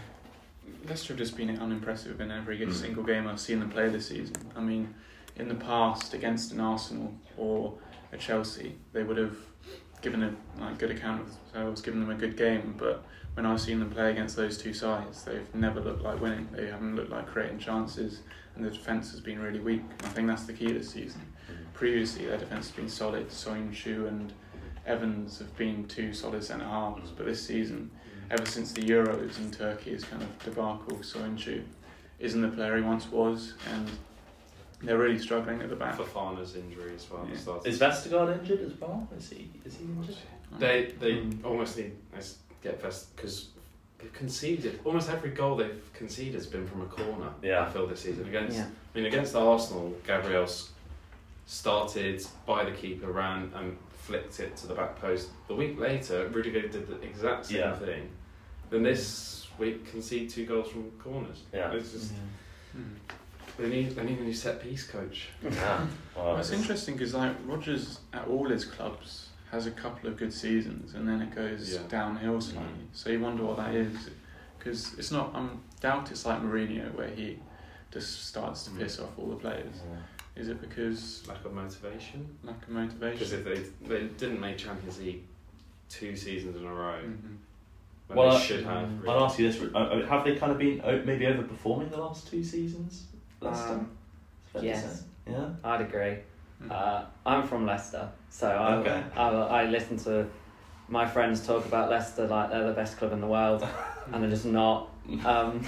[0.88, 2.72] Leicester have just been unimpressive in every Mm.
[2.72, 4.34] single game I've seen them play this season.
[4.56, 4.94] I mean,
[5.36, 7.74] in the past against an Arsenal or
[8.12, 9.36] a Chelsea, they would have
[10.02, 12.74] given a like, good account of themselves, given them a good game.
[12.78, 16.48] But when I've seen them play against those two sides, they've never looked like winning.
[16.52, 18.20] They haven't looked like creating chances,
[18.54, 19.82] and the defence has been really weak.
[20.04, 21.20] I think that's the key this season.
[21.72, 23.28] Previously, their defence has been solid.
[23.30, 24.32] Soyuncu and
[24.86, 27.90] Evans have been two solid centre halves, but this season
[28.30, 30.98] ever since the Euros in Turkey is kind of debacle.
[30.98, 31.62] Soyuncu
[32.20, 33.90] isn't the player he once was, and
[34.82, 35.96] they're really struggling at the back.
[35.98, 37.26] Fofana's injury as well.
[37.28, 37.68] Yeah.
[37.68, 39.08] Is Vestergaard injured as well?
[39.16, 39.50] Is he?
[39.64, 40.16] Is he injured?
[40.58, 41.44] They they Mm.
[41.44, 42.03] almost need to
[42.64, 43.48] get Vest because
[43.98, 47.30] they've conceded almost every goal they've conceded has been from a corner.
[47.42, 47.62] Yeah.
[47.64, 48.56] I feel this season against.
[48.56, 48.64] Yeah.
[48.66, 50.48] I mean against Arsenal, Gabriel
[51.46, 55.28] started by the keeper, ran and flicked it to the back post.
[55.48, 57.76] The week later, Rudiger did the exact same Yeah.
[57.76, 58.08] thing.
[58.70, 61.42] Then this week concede two goals from corners.
[61.52, 61.72] Yeah.
[61.72, 62.12] It's just
[62.76, 62.94] Mm.
[63.58, 65.28] they need they need a new set piece coach.
[65.42, 65.86] Yeah.
[66.16, 70.32] Well, it's interesting because like Rodgers at all his clubs has a couple of good
[70.32, 71.80] seasons and then it goes Yeah.
[71.88, 72.86] downhill slightly.
[72.92, 74.10] So you wonder what that is
[74.58, 75.34] because it's not.
[75.34, 75.48] I
[75.80, 77.38] doubt it's like Mourinho where he
[77.92, 78.78] just starts to Mm.
[78.80, 79.76] piss off all the players.
[80.34, 82.36] Is it because Lack of motivation.
[82.42, 83.18] lack of motivation.
[83.18, 85.22] Because if they they didn't make Champions League
[85.88, 87.36] two seasons in a row, Mhm.
[88.08, 88.88] when Well, they I- should have.
[88.88, 89.08] Mm.
[89.08, 92.42] I'll ask you this: uh, Have they kind of been maybe overperforming the last two
[92.42, 93.06] seasons?
[93.40, 93.74] Leicester?
[93.74, 93.90] Um,
[94.42, 95.04] It's fair to yes.
[95.28, 95.50] Yeah.
[95.62, 96.16] I'd agree.
[96.62, 96.70] Mm.
[96.72, 99.02] Uh, I'm from Leicester, so I, Okay.
[99.16, 100.26] I, I listen to
[100.88, 103.64] my friends talk about Leicester like they're the best club in the world,
[104.12, 104.88] and they're just not.
[105.24, 105.64] Um,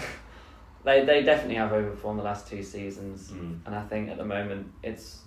[0.84, 3.60] they they definitely have overperformed the last two seasons, Mm.
[3.66, 5.20] and I think at the moment it's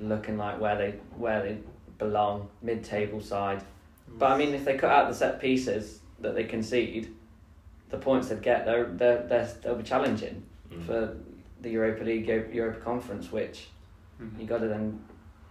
[0.00, 1.58] looking like where they where they
[1.98, 3.62] belong, mid-table side.
[4.18, 7.14] But I mean, if they cut out the set pieces that they concede,
[7.90, 10.84] the points they'd get, they're, they're, they're, they'll be challenging Mm.
[10.86, 11.16] for
[11.62, 13.68] the Europa League, Eu- Europa Conference, which
[14.20, 14.40] Mhm.
[14.40, 15.02] you got to then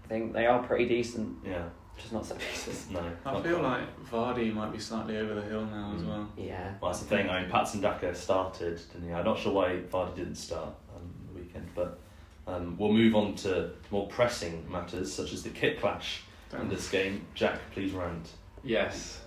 [0.07, 1.63] think they are pretty decent, Yeah.
[1.97, 2.87] just not set pieces.
[2.91, 3.01] No.
[3.25, 3.79] I not feel quite.
[3.79, 6.07] like Vardy might be slightly over the hill now as Mm.
[6.07, 6.29] well.
[6.37, 6.73] Yeah.
[6.81, 7.29] Well, that's the thing.
[7.29, 9.13] I mean, Patson Daka started, didn't he?
[9.13, 11.99] I'm not sure why Vardy didn't start um, the weekend, but
[12.47, 16.69] um, we'll move on to more pressing matters such as the kit clash in Don't-
[16.69, 17.25] this game.
[17.35, 18.29] Jack, please rant.
[18.63, 19.21] Yes.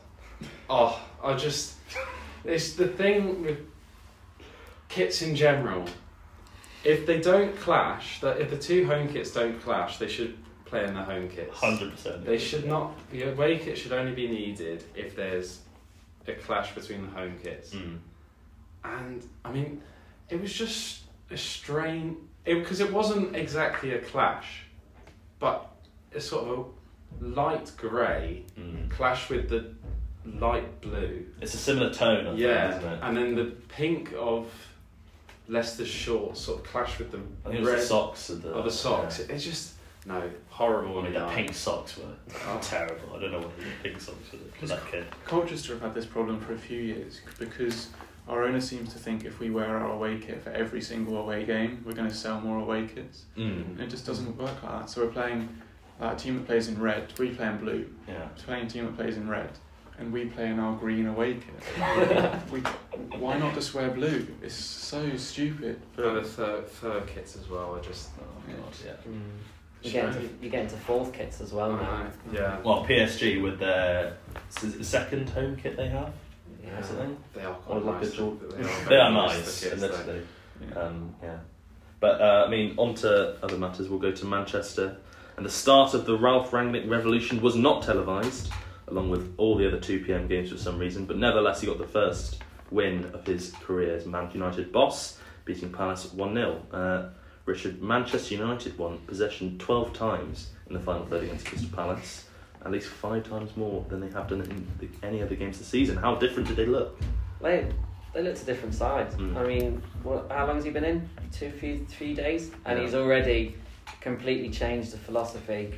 [0.68, 1.74] Oh, I just.
[2.44, 3.58] It's the thing with
[4.88, 5.84] kits in general.
[6.82, 10.38] If they don't clash, that if the two home kits don't clash, they should
[10.70, 11.58] play in the home kits.
[11.58, 12.24] Hundred percent.
[12.24, 12.92] They should not.
[13.10, 15.60] The away kit should only be needed if there's
[16.26, 17.74] a clash between the home kits.
[17.74, 17.98] Mm.
[18.84, 19.82] And I mean,
[20.30, 22.16] it was just a strain.
[22.44, 24.62] Because it, wasn't exactly a clash,
[25.38, 25.70] but
[26.10, 26.58] it's sort of
[27.20, 28.88] a light grey Mm.
[28.90, 29.74] clash with the
[30.24, 31.26] light blue.
[31.42, 33.00] It's a similar tone, I yeah, think, isn't it?
[33.02, 34.46] and then the pink of
[35.48, 38.42] Leicester's shorts sort of clash with the I think it was red the socks of
[38.42, 39.18] the, of the socks.
[39.18, 39.34] yeah.
[39.34, 39.74] It's just
[40.06, 40.98] no horrible.
[41.00, 42.04] I mean, the pink socks were
[42.46, 42.58] Oh.
[42.62, 43.14] terrible.
[43.16, 45.04] I don't know what the pink socks were for that kid.
[45.26, 47.88] Colchester have had this problem for a few years because
[48.28, 51.44] our owner seems to think if we wear our away kit for every single away
[51.44, 53.24] game, we're going to sell more away kits.
[53.36, 53.70] Mm.
[53.72, 54.90] And it just doesn't work like that.
[54.90, 55.48] So we're playing
[56.00, 57.86] uh, a team that plays in red, we play in blue.
[58.08, 58.20] Yeah.
[58.38, 59.50] We're playing a team that plays in red,
[59.98, 62.32] and we play in our green away kit.
[62.50, 62.60] we,
[63.18, 64.26] why not just wear blue?
[64.42, 65.80] It's so stupid.
[65.98, 67.74] And the But third, third kits as well.
[67.78, 68.92] I just Oh god, yeah.
[69.10, 69.20] Mm.
[69.82, 72.06] You get into you get into fourth kits as well now.
[72.32, 72.60] yeah.
[72.60, 74.16] Well, PSG with their
[74.62, 76.12] is second home kit they have.
[76.62, 76.78] Yeah.
[76.78, 76.98] Is it
[77.34, 77.40] they?
[77.40, 78.12] They are quite like nice.
[78.12, 79.96] jewel- They are, They are nice, nice, the kits, and though.
[79.96, 80.26] that's
[80.74, 80.78] yeah.
[80.82, 81.38] Um, yeah.
[82.00, 83.88] But uh, I mean, on to other matters.
[83.88, 84.96] We'll go to Manchester.
[85.36, 88.52] And the start of the Ralf Rangnick revolution was not televised,
[88.88, 91.78] along with all the other 2 pm games for some reason, but nevertheless, he got
[91.78, 97.10] the first win of his career as Man United boss, beating Palace 1 0.
[97.44, 102.26] Richard, Manchester United won possession 12 times in the final third against Crystal Palace,
[102.64, 105.66] at least five times more than they have done in the, any other games this
[105.66, 105.96] season.
[105.96, 106.98] How different did they look?
[107.40, 107.66] They
[108.12, 109.10] they looked a different side.
[109.12, 109.36] Mm.
[109.36, 111.08] I mean, what, how long has he been in?
[111.32, 112.84] Two, few, three days, and Yeah.
[112.84, 113.56] he's already
[114.00, 115.72] completely changed the philosophy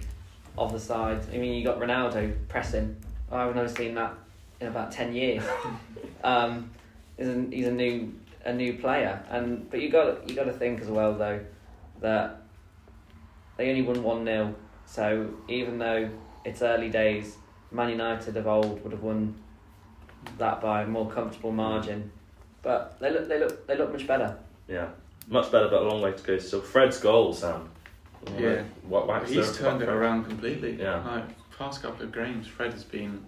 [0.57, 1.20] of the side.
[1.33, 2.96] I mean, you got Ronaldo pressing.
[3.31, 4.14] I've never seen that
[4.61, 5.42] in about ten years.
[6.25, 6.70] um,
[7.16, 8.12] he's a, he's a new
[8.45, 11.41] a new player, and but you got you got to think as well though
[12.01, 12.43] that
[13.57, 14.55] they only won one 0
[14.87, 16.11] So even though
[16.45, 17.37] it's early days,
[17.71, 19.35] Man United of old would have won
[20.39, 22.11] that by a more comfortable margin.
[22.63, 24.37] But they look they look they look much better.
[24.69, 24.89] Yeah,
[25.29, 27.69] much better, but a long way to go So Fred's goal, Sam.
[28.39, 28.63] Yeah.
[28.87, 30.77] What, wax He's turned it around completely.
[30.81, 31.03] Yeah.
[31.05, 31.25] Like
[31.59, 33.25] past couple of games, Fred has been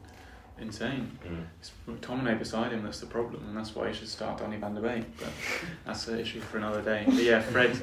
[0.60, 1.18] insane.
[1.26, 1.44] Mm.
[1.60, 4.74] It's McTominay beside him that's the problem, and that's why he should start Donny van
[4.74, 5.16] der Beek.
[5.18, 5.28] But
[5.84, 7.04] that's an issue for another day.
[7.06, 7.80] But yeah, Fred,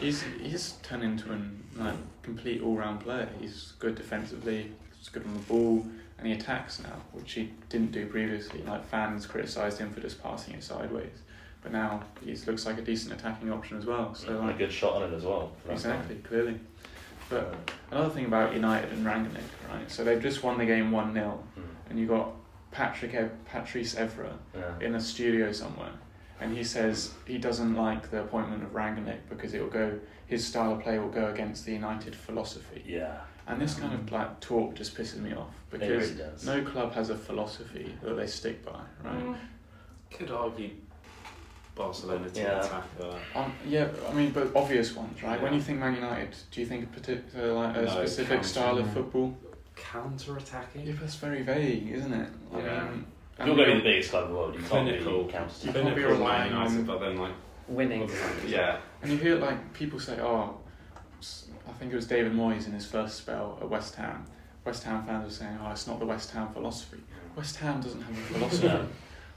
[0.00, 1.38] he's he's turned into a
[1.82, 3.28] like complete all round player.
[3.40, 5.86] He's good defensively, he's good on the ball,
[6.18, 8.62] and he attacks now, which he didn't do previously.
[8.62, 11.22] Like fans criticised him for just passing it sideways,
[11.62, 14.14] but now he looks like a decent attacking option as well.
[14.14, 15.52] So and a good shot on it as well.
[15.68, 16.60] exactly, clearly.
[17.30, 17.54] But
[17.92, 19.40] another thing about United and Rangnick,
[19.72, 19.88] right?
[19.88, 21.62] So they've just won the game one 0 Mm.
[21.90, 22.30] And you got
[22.70, 24.86] Patrick Ev- Patrice Evra Yeah.
[24.86, 25.92] in a studio somewhere,
[26.40, 30.46] and he says he doesn't like the appointment of Rangnick because it will go his
[30.46, 32.84] style of play will go against the United philosophy.
[32.86, 33.18] Yeah.
[33.48, 36.46] And this kind of like talk just pisses me off because really does.
[36.46, 39.34] no club has a philosophy that they stick by, right?
[40.12, 40.70] Could argue
[41.74, 42.60] Barcelona to Yeah.
[42.64, 42.84] attack.
[43.34, 45.40] Um, yeah, I mean, but obvious ones, right?
[45.42, 48.78] When you think Man United, do you think a particular like a No, specific style
[48.78, 49.36] of football?
[49.80, 50.86] Counter attacking?
[50.86, 52.28] Yeah, but that's very vague, isn't it?
[52.54, 52.84] I Yeah.
[52.90, 53.06] mean,
[53.38, 55.24] If you're going to be the biggest club in the world, you can't Clinical.
[55.24, 55.64] be counted.
[55.64, 57.32] You can't be relying on- United, but then like
[57.68, 58.10] Winning.
[58.46, 60.58] yeah, And you hear like people say, "Oh,
[61.68, 64.26] I think it was David Moyes in his first spell at West Ham."
[64.64, 66.98] West Ham fans were saying, "Oh, it's not the West Ham philosophy."
[67.36, 68.88] West Ham doesn't have a philosophy.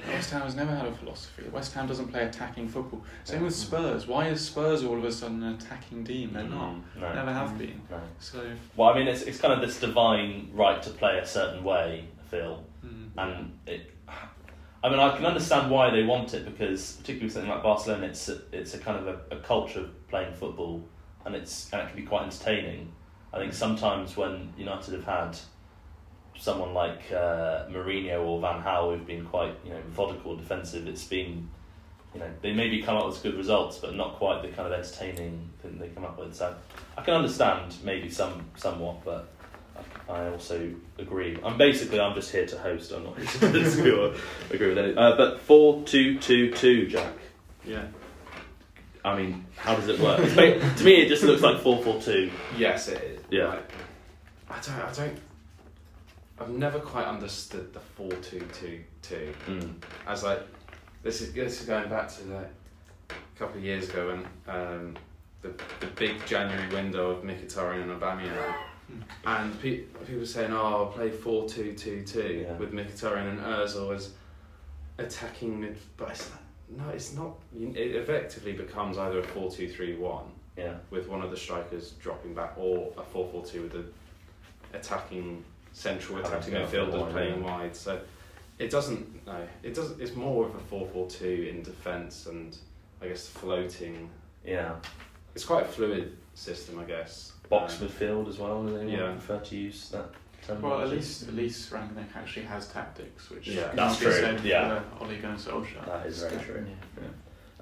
[0.08, 1.44] West Ham has never had a philosophy.
[1.52, 3.04] West Ham doesn't play attacking football.
[3.24, 4.08] Same with Spurs.
[4.08, 6.34] Why is Spurs all of a sudden an attacking team?
[6.34, 6.76] They're not.
[6.76, 7.14] Mm, no.
[7.14, 7.82] Never have mm, been.
[7.90, 8.00] No.
[8.20, 8.44] So,
[8.76, 12.06] Well, I mean, it's, it's kind of this divine right to play a certain way,
[12.20, 12.64] I feel.
[12.86, 13.92] mm, And it,
[14.84, 18.08] I mean, I can understand why they want it because, particularly with something like Barcelona,
[18.08, 20.84] it's a, it's a kind of a, a culture of playing football,
[21.26, 22.92] and it's and it can be quite entertaining.
[23.34, 23.56] I think mm.
[23.56, 25.38] sometimes when United have had
[26.38, 31.04] someone like uh, Mourinho or Van Gaal who've been quite you know methodical defensive, it's
[31.04, 31.50] been
[32.14, 34.74] you know they maybe come up with good results, but not quite the kind of
[34.74, 36.36] entertaining thing they come up with.
[36.36, 36.56] So
[36.98, 39.30] I can understand maybe some somewhat, but
[40.10, 41.38] I, also agree.
[41.44, 42.92] I'm basically I'm just here to host.
[42.92, 44.14] I'm not here to disagree or
[44.52, 44.96] agree with any.
[44.96, 47.14] Uh, but four two two two, Jack.
[47.66, 47.86] yeah.
[49.06, 50.20] I mean, how does it work?
[50.20, 52.32] To me, it just looks like four four two.
[52.58, 53.20] yes, it is.
[53.30, 53.48] Yeah.
[53.48, 53.72] Like,
[54.50, 54.80] I don't.
[54.80, 55.20] I don't.
[56.40, 59.34] I've never quite understood the four two two two.
[59.48, 59.76] Mm.
[60.08, 60.42] As like,
[61.04, 62.50] this is this is going back to like
[63.10, 64.96] a couple of years ago when um,
[65.42, 68.56] the the big January window of Mkhitaryan and Aubameyang,
[69.26, 72.58] and pe- people were saying, "Oh, I'll play four two two two Yeah.
[72.58, 74.12] with Mkhitaryan and Özil as
[74.98, 76.42] attacking mid." But it's not,
[76.88, 77.36] no, it's not.
[77.56, 80.26] It effectively becomes either a four two three one
[80.58, 80.78] Yeah.
[80.90, 83.86] with one of the strikers dropping back, or a four four two with the
[84.78, 85.44] attacking
[85.74, 87.58] central attacking to go midfielders playing yeah.
[87.58, 87.76] wide.
[87.76, 88.00] So
[88.60, 89.26] it doesn't.
[89.26, 90.00] No, it doesn't.
[90.00, 92.58] It's more of a four four two in defence and
[93.02, 94.10] I guess floating.
[94.46, 94.76] Yeah.
[95.36, 97.34] It's quite a fluid system, I guess.
[97.50, 98.64] Box Um, midfield as well.
[98.64, 99.12] Do they Yeah.
[99.12, 100.10] prefer to use that?
[100.62, 103.72] Well, at least at least Rangnick actually has tactics, which Yeah.
[103.74, 104.82] That's true, said yeah.
[104.98, 105.86] for Ole Gunnar Solskjaer.
[105.86, 106.66] That is very true.
[107.02, 107.10] Yeah.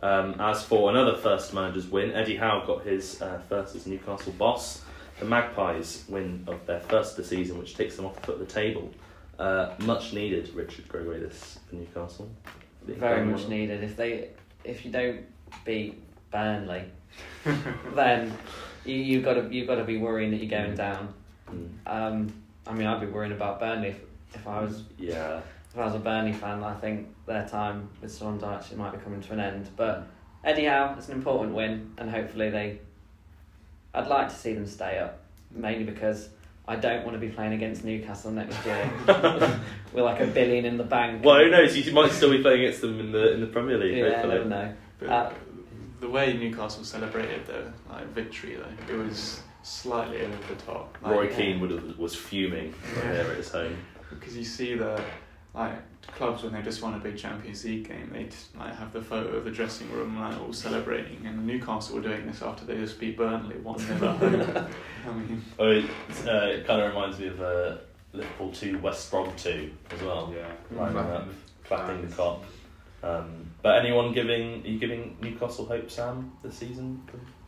[0.04, 4.34] Um, as for another first manager's win, Eddie Howe got his uh, first as Newcastle
[4.34, 4.82] boss.
[5.22, 8.42] The Magpies win of their first of the season, which takes them off the foot
[8.42, 8.92] of the table.
[9.38, 12.28] Uh, much needed, Richard Gregory, this for Newcastle.
[12.88, 13.84] Very much needed.
[13.84, 14.30] If they
[14.64, 15.22] if you don't
[15.64, 16.86] beat Burnley,
[17.96, 18.36] then
[18.84, 21.14] you you got to you've got to be worrying that you're going down.
[21.48, 21.70] Mm.
[21.86, 22.34] Um,
[22.66, 24.00] I mean, I'd be worrying about Burnley if,
[24.34, 26.64] if I was Yeah, if I was a Burnley fan.
[26.64, 29.70] I think their time with Sean Dyche actually might be coming to an end.
[29.76, 30.08] But
[30.44, 32.80] anyhow, it's an important win, and hopefully they.
[33.94, 35.20] I'd like to see them stay up,
[35.54, 36.30] mainly because
[36.68, 38.90] I don't want to be playing against Newcastle next year
[39.94, 41.24] with like a billion in the bank.
[41.26, 41.76] Well, who knows?
[41.78, 43.98] You might still be playing against them in the in the Premier League.
[43.98, 44.34] Yeah, I hopefully.
[44.36, 44.74] never know.
[45.00, 45.34] But Uh,
[46.00, 50.98] the way Newcastle celebrated their like victory though, it was slightly over the top.
[51.02, 53.12] Like, Roy Keane would have, was fuming Yeah.
[53.12, 53.76] there at his home.
[54.10, 55.02] because you see the
[55.54, 55.74] like
[56.08, 59.36] clubs when they just won a big Champions League game, they'd like have the photo
[59.38, 63.00] of the dressing room like all celebrating, and Newcastle were doing this after they just
[63.00, 64.68] beat Burnley one 0 at home.
[65.08, 65.86] I mean, Oh, it,
[66.28, 67.78] uh, it kind of reminds me of uh,
[68.14, 70.34] Liverpool 2, West Brom 2 as well.
[70.36, 70.48] Yeah.
[70.78, 71.36] Lining Clapping up, the
[71.68, 72.16] clapping the fans.
[72.16, 72.44] cop.
[73.04, 77.02] Um, but anyone giving, are you giving Newcastle hope, Sam, this season?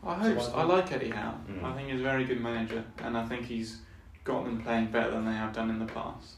[0.05, 0.53] I hope so.
[0.55, 1.35] I like Eddie Howe.
[1.49, 1.63] Mm.
[1.63, 3.77] I think he's a very good manager, and I think he's
[4.23, 6.35] got them playing better than they have done in the past.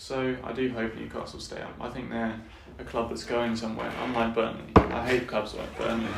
[0.00, 1.74] So I do hope Newcastle stay up.
[1.78, 2.40] I think they're
[2.78, 3.92] a club that's going somewhere.
[4.02, 6.08] Unlike Burnley, I hate clubs like Burnley,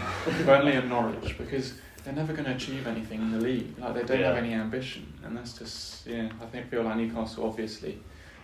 [0.46, 3.76] Burnley and Norwich because they're never going to achieve anything in the league.
[3.80, 4.28] Like they don't Yeah.
[4.28, 6.30] have any ambition, and that's just yeah.
[6.40, 7.98] I think feel like Newcastle obviously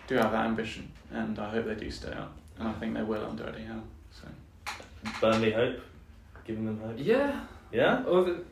[0.07, 3.03] do have that ambition, and I hope they do stay up, and I think they
[3.03, 3.81] will under Eddie Howe.
[4.11, 4.27] So
[5.21, 5.79] Burnley hope?
[6.43, 6.95] Giving them hope?
[6.97, 7.45] Yeah.
[7.71, 8.01] Yeah?
[8.01, 8.43] Well, the,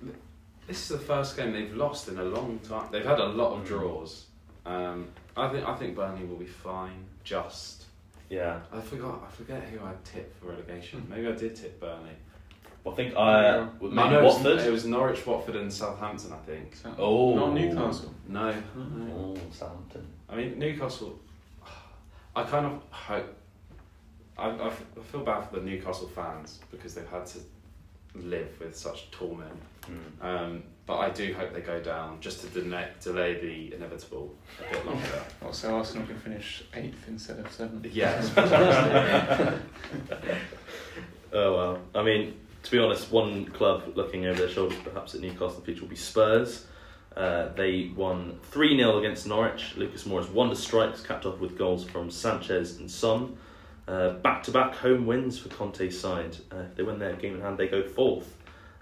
[0.68, 2.88] this is the first game they've lost in a long time.
[2.94, 4.28] They've had a lot of draws.
[4.66, 7.06] Um, I think I think Burnley will be fine.
[7.24, 7.86] Just
[8.30, 8.60] Yeah.
[8.74, 11.06] I forgot I forget who I tipped for relegation.
[11.10, 12.12] Maybe I did tip Burnley.
[12.84, 13.42] Well, I think I.
[13.44, 13.68] Yeah.
[13.80, 14.60] Well, No, maybe no, it was- Watford?
[14.60, 16.32] It was Norwich, Watford, and Southampton.
[16.34, 16.78] I think.
[16.98, 17.36] Oh.
[17.36, 18.14] not Newcastle.
[18.28, 19.36] No, no.
[19.38, 20.08] Oh, Southampton.
[20.30, 21.20] I mean Newcastle.
[22.36, 23.34] I kind of hope.
[24.38, 27.40] I, I f- I feel bad for the Newcastle fans because they've had to
[28.16, 29.52] live with such torment.
[29.90, 30.26] Mm.
[30.26, 34.74] Um, but I do hope they go down just to delay, delay the inevitable a
[34.74, 35.24] bit longer.
[35.42, 37.86] Oh, so Arsenal can finish eighth instead of seventh.
[37.86, 38.32] yes.
[41.34, 41.80] Oh well.
[41.94, 45.82] I mean, to be honest, one club looking over their shoulders perhaps at Newcastle future
[45.82, 46.66] will be Spurs.
[47.16, 49.76] Uh, they won 3 0 against Norwich.
[49.76, 53.36] Lucas Moura's wonder strikes, capped off with goals from Sanchez and Son.
[53.88, 56.38] Back to back home wins for Conte's side.
[56.52, 58.37] Uh, if they win their game in hand, they go fourth.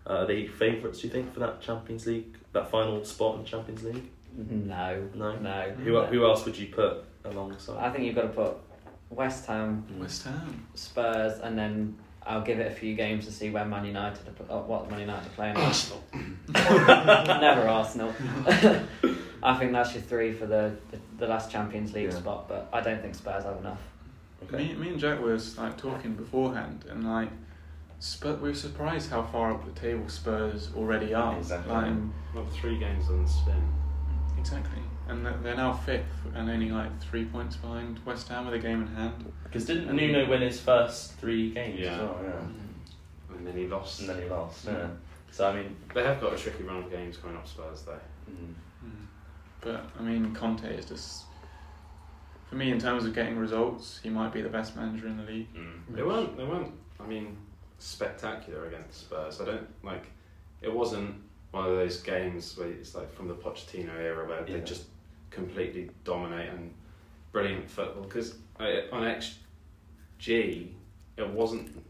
[0.08, 3.44] Uh, are they favourites, do you think, for that Champions League, that final spot in
[3.44, 4.10] the Champions League?
[4.38, 5.36] No, No.
[5.38, 5.74] no.
[5.84, 7.78] Who, who else would you put alongside?
[7.84, 8.54] I think you've got to put
[9.10, 10.68] West Ham, West Ham.
[10.76, 11.96] Spurs, and then
[12.28, 14.90] I'll give it a few games to see when Man United are, pl- uh, what
[14.92, 15.58] Man United are playing.
[15.58, 16.04] Arsenal.
[16.50, 18.14] Never Arsenal.
[19.44, 22.18] I think that's your three for the, the, the last Champions League Yeah.
[22.18, 23.80] spot, but I don't think Spurs have enough.
[24.44, 24.58] Okay.
[24.70, 27.30] Me, me and Jack were like talking beforehand, and like,
[28.00, 31.38] Spurs, we were surprised how far up the table Spurs already are.
[31.38, 31.72] Exactly.
[31.74, 31.94] Like,
[32.34, 33.62] Well, three games on the spin.
[34.38, 38.54] exactly, and they're- they're now fifth and only like three points behind West Ham with
[38.56, 39.32] a game in hand.
[39.44, 41.94] Because didn't Nuno win his first three games Yeah.
[41.94, 42.20] as well?
[42.24, 43.36] Yeah.
[43.38, 44.02] And then he lost.
[44.02, 44.66] And then he lost.
[44.66, 44.88] Yeah.
[45.32, 48.00] So I mean, They have got a tricky run of games coming up Spurs though.
[48.30, 48.54] mm,
[48.86, 49.06] Mm.
[49.62, 51.26] But I mean, Conte is just,
[52.50, 55.24] for me, in terms of getting results, he might be the best manager in the
[55.24, 55.48] league.
[55.90, 56.38] They weren't.
[56.38, 56.72] They weren't.
[57.00, 57.36] I mean,
[57.80, 59.42] spectacular against Spurs.
[59.42, 60.06] I don't like.
[60.62, 61.16] It wasn't
[61.52, 64.58] one of those games where it's like from the Pochettino era where Yeah.
[64.58, 64.86] they just
[65.30, 66.74] completely dominate and
[67.32, 68.04] brilliant football.
[68.04, 70.70] Because on XG,
[71.18, 71.84] it wasn't.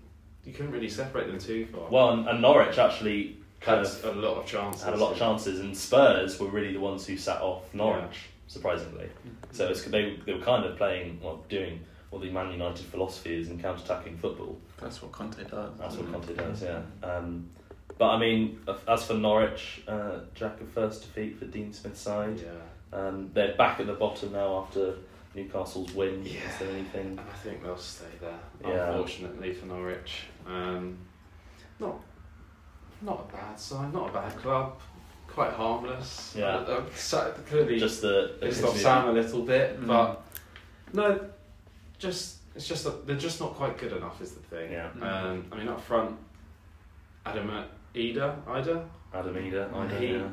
[0.44, 1.90] You couldn't really separate them too far.
[1.90, 4.84] well, and, and Norwich actually kind had of a lot of chances.
[4.84, 8.30] had a lot of chances, and Spurs were really the ones who sat off Norwich,
[8.48, 9.10] surprisingly.
[9.52, 11.80] So it's, they they were kind of playing, well, doing
[12.16, 14.58] what the Man United philosophy is in counter-attacking football.
[14.82, 15.72] That's what Conte does.
[15.78, 16.12] That's what.
[16.14, 16.80] Conte does, yeah.
[17.04, 17.50] Um,
[17.98, 22.40] but I mean, as for Norwich, uh, Jack a first defeat for Dean Smith's side.
[22.40, 22.98] Yeah.
[22.98, 24.96] Um, they're back at the bottom now after
[25.36, 26.24] Newcastle's win.
[26.26, 26.50] Yeah.
[26.50, 27.20] Is there anything?
[27.20, 28.40] I think they'll stay there.
[28.64, 28.92] Yeah.
[28.92, 30.98] Unfortunately for Norwich, um,
[31.82, 32.00] not
[33.02, 34.80] not a bad side, not a bad club,
[35.28, 36.34] quite harmless.
[36.38, 36.46] Yeah.
[36.46, 39.88] Uh, uh, so, clearly Just the pissed off Sam a little bit, Mm.
[39.88, 40.22] but
[40.94, 41.20] no,
[42.06, 44.22] just it's just that they're just not quite good enough.
[44.22, 44.72] Is the thing.
[44.72, 44.90] Yeah.
[45.02, 46.16] Um, I mean, up front,
[47.26, 47.50] Adam
[47.94, 50.28] Idah, Idah Adam Idah I He- yeah.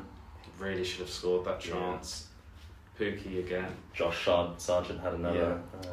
[0.59, 1.73] really should have scored that Yeah.
[1.73, 2.27] chance.
[2.99, 3.65] Pukki again.
[3.93, 5.59] Josh Sar- Sargent had another.
[5.81, 5.87] Uh,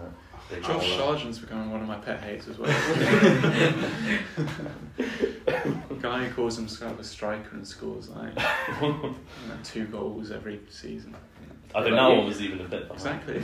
[0.50, 0.98] big Josh goal.
[0.98, 2.68] Sargent's becoming one of my pet hates as well.
[6.00, 8.34] Guy who calls himself a striker and scores like,
[8.82, 9.14] you know,
[9.64, 11.16] two goals every season.
[11.74, 13.22] I think that one was even a bit behind.
[13.30, 13.42] Exactly.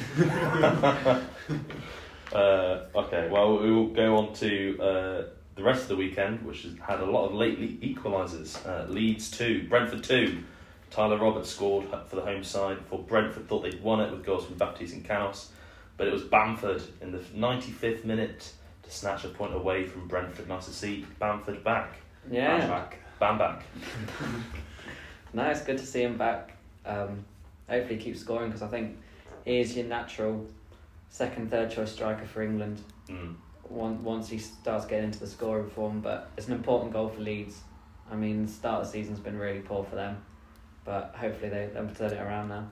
[2.33, 5.22] Uh, okay, well, we will go on to uh,
[5.55, 8.64] the rest of the weekend, which has had a lot of lately equalisers.
[8.66, 10.43] Uh, Leeds 2, Brentford 2.
[10.91, 14.47] Tyler Roberts scored for the home side before Brentford thought they'd won it with goals
[14.47, 15.51] from Baptiste and Canos.
[15.97, 18.53] But it was Bamford in the 95th minute
[18.83, 20.49] to snatch a point away from Brentford.
[20.49, 21.97] Nice to see Bamford back.
[22.31, 22.66] Yeah.
[22.66, 22.99] Back.
[23.18, 23.62] Bam back.
[25.33, 26.57] No, it's good to see him back.
[26.87, 27.24] Um,
[27.68, 28.97] hopefully, he keeps scoring because I think
[29.45, 30.47] he is your natural
[31.09, 32.80] second, third choice striker for England.
[33.09, 33.34] Mm.
[33.68, 37.20] Once once he starts getting into the scoring form, but it's an important goal for
[37.20, 37.61] Leeds.
[38.11, 40.18] I mean, the start of the season's been really poor for them,
[40.84, 42.68] but hopefully they they'll turn it around now.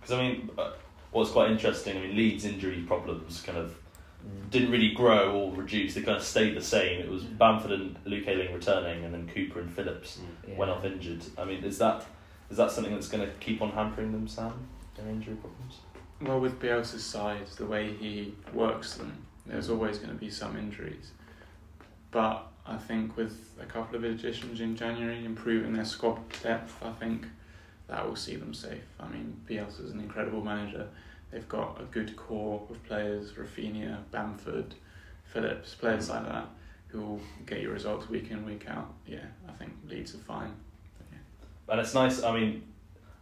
[0.00, 0.70] Because I mean, uh,
[1.10, 3.74] what's quite interesting, I mean, Leeds' injury problems kind of
[4.20, 4.50] Mm.
[4.50, 5.94] didn't really grow or reduce.
[5.94, 7.00] They kind of stayed the same.
[7.00, 7.38] It was Mm.
[7.38, 10.58] Bamford and Luke Ayling returning, and then Cooper and Phillips Yeah.
[10.58, 11.24] went off injured.
[11.38, 12.04] I mean, is that
[12.50, 14.52] is that something that's going to keep on hampering them, Sam?
[14.94, 15.78] Their injury problems.
[16.22, 20.56] Well, with Bielsa's side, the way he works them, there's always going to be some
[20.56, 21.12] injuries.
[22.10, 26.92] But I think with a couple of additions in January, improving their squad depth, I
[26.92, 27.26] think
[27.88, 28.82] that will see them safe.
[28.98, 30.88] I mean, Bielsa's an incredible manager.
[31.30, 34.74] They've got a good core of players, Raphinha, Bamford,
[35.24, 36.48] Phillips, players like that,
[36.88, 38.92] who will get you results week in, week out.
[39.06, 40.52] Yeah, I think Leeds are fine.
[41.68, 42.22] And it's nice.
[42.22, 42.64] I mean,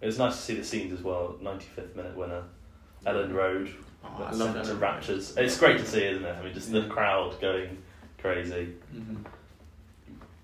[0.00, 1.36] it was nice to see the scenes as well.
[1.40, 2.44] Ninety fifth minute winner,
[3.08, 3.74] Elland Road.
[4.04, 5.36] Oh, I love to raptures.
[5.36, 6.36] It's great to see, isn't it?
[6.38, 7.78] I mean, just the crowd going
[8.18, 8.74] crazy.
[8.92, 9.16] hmm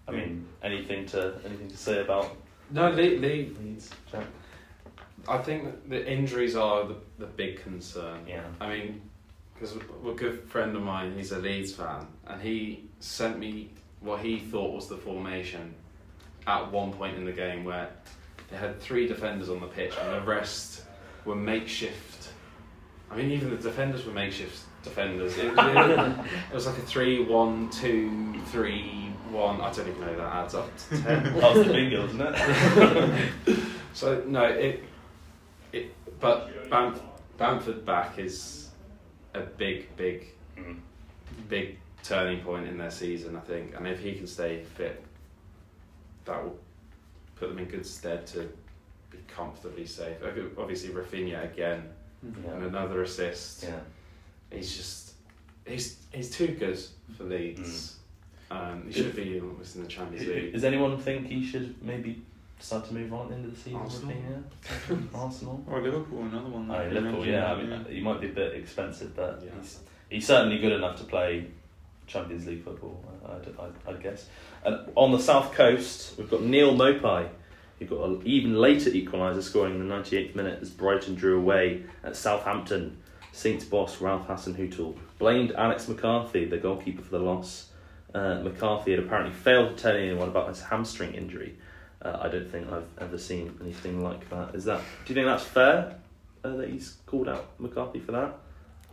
[0.07, 2.37] I mean, anything to anything to say about
[2.71, 4.27] No, Lee, Lee Leeds, Jack?
[5.27, 8.19] I think the injuries are the, the big concern.
[8.29, 8.45] Yeah.
[8.61, 9.01] I mean,
[9.55, 14.21] because a good friend of mine, he's a Leeds fan, and he sent me what
[14.21, 15.75] he thought was the formation
[16.47, 17.89] at one point in the game where
[18.51, 20.83] they had three defenders on the pitch and the rest
[21.25, 22.14] were makeshift.
[23.15, 25.39] I mean, even the defenders were makeshift defenders.
[25.39, 25.57] It, it,
[26.51, 29.61] it was like a three, one, two, three, one.
[29.61, 31.23] I don't even know that adds up to ten.
[31.41, 33.59] That was the bingo, isn't it?
[33.95, 34.83] So no, it
[35.73, 36.99] it but Bam,
[37.39, 38.71] Bamford back is
[39.35, 40.27] a big, big,
[40.59, 40.79] Mm.
[41.49, 43.77] big turning point in their season, I think.
[43.77, 45.05] And if he can stay fit,
[46.25, 46.57] that will
[47.37, 48.49] put them in good stead to
[49.11, 50.17] be comfortably safe.
[50.59, 51.89] Obviously, Raphinha again.
[52.45, 52.53] Yeah.
[52.55, 53.65] and another assist.
[53.65, 53.79] Yeah.
[54.51, 55.13] He's just
[55.67, 56.79] he's he's too good
[57.17, 57.97] for Leeds.
[58.51, 58.57] Mm.
[58.57, 60.53] Um, he should be almost in the Champions League.
[60.53, 62.23] Does anyone think he should maybe
[62.61, 63.77] start to move on into the season?
[63.81, 64.15] Arsenal?
[64.89, 65.15] Raphinha?
[65.15, 65.65] Arsenal.
[65.69, 66.71] Or Liverpool, another one.
[66.71, 67.53] Oh, that you Liverpool, mentioned, yeah.
[67.53, 69.51] I mean, uh, he might be a bit expensive, but Yeah.
[69.61, 69.79] he's
[70.11, 71.49] he's certainly good enough to play
[72.07, 73.03] Champions League football.
[73.27, 74.27] I- I'd, I'd, I'd guess.
[74.65, 77.29] And on the south coast, we've got Neal Maupay.
[77.79, 81.85] He got an even later equaliser, scoring in the 98th minute as Brighton drew away
[82.03, 82.99] at Southampton.
[83.33, 87.71] Saints boss Ralph Hasenhuttl blamed Alex McCarthy, the goalkeeper, for the loss.
[88.15, 91.57] Uh, McCarthy had apparently failed to tell anyone about his hamstring injury.
[92.01, 94.55] Uh, I don't think I've ever seen anything like that.
[94.55, 94.81] Is that?
[95.05, 95.97] Do you think that's fair?
[96.45, 98.39] Uh, that he's called out McCarthy for that?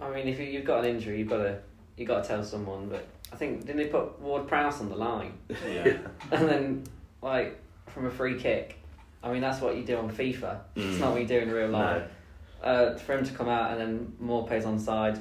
[0.01, 1.59] I mean, if you, you've got an injury, you've got to
[1.97, 2.89] you got to tell someone.
[2.89, 5.97] But I think didn't they put Ward Prowse on the line, Yeah.
[6.31, 6.83] and then
[7.21, 7.59] like
[7.93, 8.77] from a free kick.
[9.23, 10.59] I mean, that's what you do on FIFA.
[10.75, 10.99] It's Mm.
[10.99, 12.03] not what you do in real life.
[12.63, 12.67] No.
[12.69, 15.19] Uh, for him to come out and then Maupay's on side,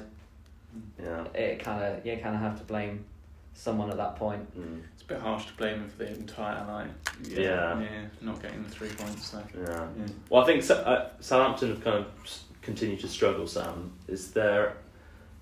[1.01, 1.25] Yeah.
[1.33, 3.05] it kind of you kind of have to blame
[3.53, 4.57] someone at that point.
[4.57, 4.81] Mm.
[4.93, 6.89] It's a bit harsh to blame him for the entire night.
[7.23, 7.39] Yeah.
[7.39, 9.27] Yeah, yeah not getting the three points.
[9.27, 9.43] So.
[9.55, 9.87] Yeah.
[9.97, 10.05] Yeah.
[10.29, 13.45] Well, I think Sa- uh, Southampton have kind of s- continued to struggle.
[13.47, 14.77] Sam, is there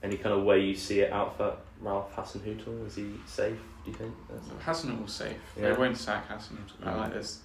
[0.01, 2.87] any kind of way you see it out for Ralph Hasenhuttl?
[2.87, 3.59] Is he safe?
[3.97, 4.15] Do you think?
[4.29, 5.37] That's- was safe.
[5.57, 5.69] Yeah.
[5.69, 6.97] They won't sack Mm.
[6.97, 7.41] like this.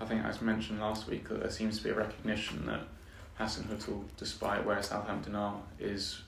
[0.00, 2.82] I think I mentioned last week that there seems to be a recognition that
[3.40, 6.22] Hasenhuttl, despite where Southampton are, is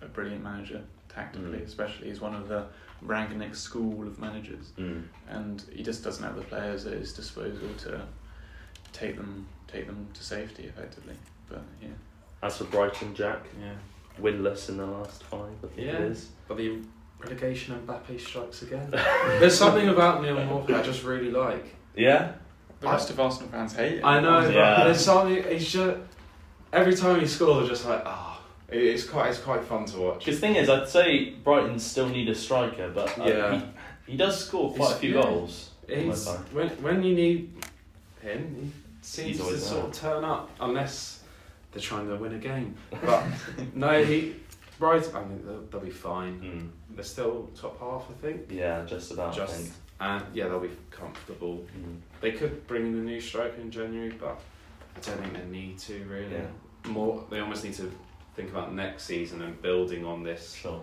[0.00, 1.58] a brilliant manager tactically.
[1.58, 1.64] Mm.
[1.66, 2.66] Especially, he's one of the
[3.04, 5.04] Rangnick school of managers, Mm.
[5.28, 8.06] and he just doesn't have the players at his disposal to
[8.92, 11.16] take them take them to safety effectively.
[11.48, 11.88] But yeah,
[12.42, 13.74] As for Brighton, Jack, Yeah.
[14.20, 15.54] winless in the last five.
[15.64, 15.92] I think Yeah.
[15.94, 16.28] it is.
[16.46, 16.82] But the
[17.32, 18.88] relegation and Mbappe strikes again.
[19.40, 21.64] There's something about Neal Maupay I just really like.
[21.96, 22.32] Yeah.
[22.80, 24.04] the I- rest of Arsenal fans hate him.
[24.04, 24.76] I know, Yeah.
[24.78, 25.44] but there's something.
[25.50, 25.98] He's just
[26.72, 29.98] every time he scores, I'm just like, ah, it it's quite it's quite fun to
[29.98, 30.24] watch.
[30.24, 33.60] Because thing is, I'd say Brighton still need a striker, but uh, Yeah.
[34.06, 35.22] he, he does score quite He's- a few yeah.
[35.22, 35.68] goals.
[35.88, 37.52] He's, when when you need
[38.22, 39.90] him, he seems He's to sort there.
[39.90, 41.22] of turn up, unless
[41.72, 42.74] they're trying to win a game.
[43.04, 43.24] But
[43.74, 44.34] no, he
[44.82, 45.14] right.
[45.14, 46.40] I mean, they'll, they'll be fine.
[46.40, 46.94] Mm.
[46.96, 48.50] They're still top half, I think.
[48.50, 49.32] Yeah, just about.
[49.34, 49.70] I Just think.
[50.00, 51.64] and yeah, they'll be comfortable.
[51.78, 51.98] Mm.
[52.20, 54.38] They could bring in a new striker in January, but
[54.96, 56.32] I don't think they need to really.
[56.32, 56.90] Yeah.
[56.90, 57.90] More, they almost need to
[58.34, 60.80] think about next season and building on this Sure.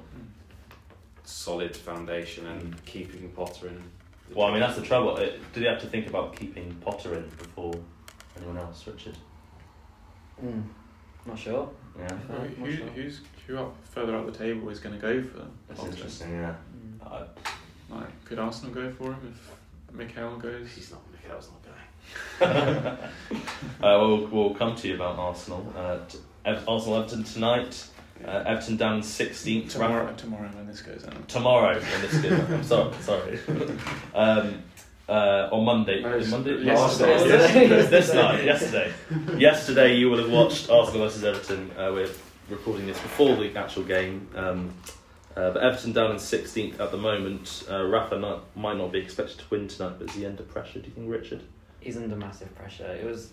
[1.26, 2.86] solid foundation and Mm.
[2.86, 3.84] keeping Potter in.
[4.34, 5.18] Well, I mean, that's the trouble.
[5.18, 7.74] It, do they have to think about keeping Potter in before
[8.38, 9.18] anyone else, Richard?
[10.44, 10.64] Mm.
[11.30, 11.70] Not sure.
[11.98, 12.08] Yeah.
[12.30, 12.86] Well, I'm who, sure.
[12.88, 15.92] who's who up further up the table is going to go for That's Potter?
[15.92, 16.56] interesting, yeah.
[17.04, 17.08] Mm.
[17.12, 19.34] I, Like, could Arsenal go for him
[19.90, 20.70] if Mikel goes?
[20.72, 21.02] He's not.
[21.12, 21.76] Mikel's not going.
[22.42, 23.08] uh,
[23.82, 25.72] we'll, we'll come to you about Arsenal.
[25.76, 26.00] Uh,
[26.46, 27.86] Ev- Arsenal Everton tonight.
[28.26, 29.70] Uh, Everton down 16th.
[29.72, 31.28] tomorrow, tomorrow when this goes out.
[31.30, 33.40] tomorrow when this is I'm sorry, sorry.
[34.16, 34.62] um,
[35.10, 36.02] uh, on Monday.
[36.02, 36.64] No, Monday?
[36.64, 37.28] yesterday.
[37.28, 37.66] Yesterday.
[37.66, 38.44] It this night.
[38.46, 38.94] Yesterday.
[39.38, 41.72] Yesterday, you will have watched Arsenal versus Everton.
[41.72, 42.10] Uh, we're
[42.50, 44.28] recording this before the actual game.
[44.36, 44.74] Um,
[45.36, 47.64] uh, but Everton down in 16th at the moment.
[47.70, 50.80] Uh, Rafa not, might not be expected to win tonight, but is he under pressure?
[50.80, 51.42] Do you think, Richard?
[51.80, 52.92] He's under massive pressure.
[53.02, 53.32] It was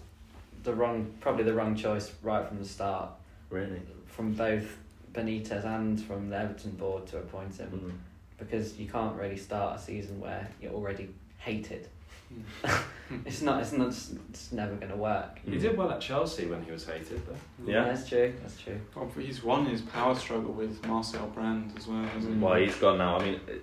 [0.63, 3.11] the wrong, probably the wrong choice right from the start,
[3.51, 3.81] Really?
[4.07, 4.79] from both
[5.13, 8.39] Benitez and from the Everton board to appoint him, Mm.
[8.39, 11.09] because you can't really start a season where you're already
[11.47, 11.89] hated.
[12.29, 12.71] Hmm.
[13.25, 13.61] It's not.
[13.63, 13.87] It's not.
[14.31, 15.39] It's never going to work.
[15.45, 17.37] He did well at Chelsea when he was hated, though.
[17.73, 17.85] Yeah.
[17.85, 18.35] that's true.
[18.43, 18.81] That's true.
[18.97, 22.41] Well, he's won his power struggle with Marcel Brand as well, hasn't he?
[22.41, 23.19] Well, he's gone now.
[23.21, 23.63] I mean, it-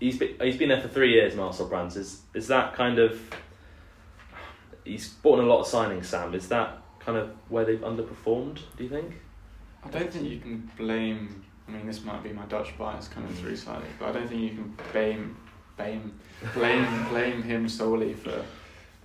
[0.00, 1.94] he's been, he's been there for three years, Marcel Brands.
[1.96, 3.20] Is, is that kind of.
[4.84, 6.34] He's bought in a lot of signings, Sam.
[6.34, 9.12] Is that kind of where they've underperformed, do you think?
[9.84, 11.44] I don't think you can blame.
[11.68, 14.40] I mean, this might be my Dutch bias coming through slightly, but I don't think
[14.40, 15.36] you can blame,
[15.78, 16.12] blame,
[16.54, 18.44] blame, blame him solely for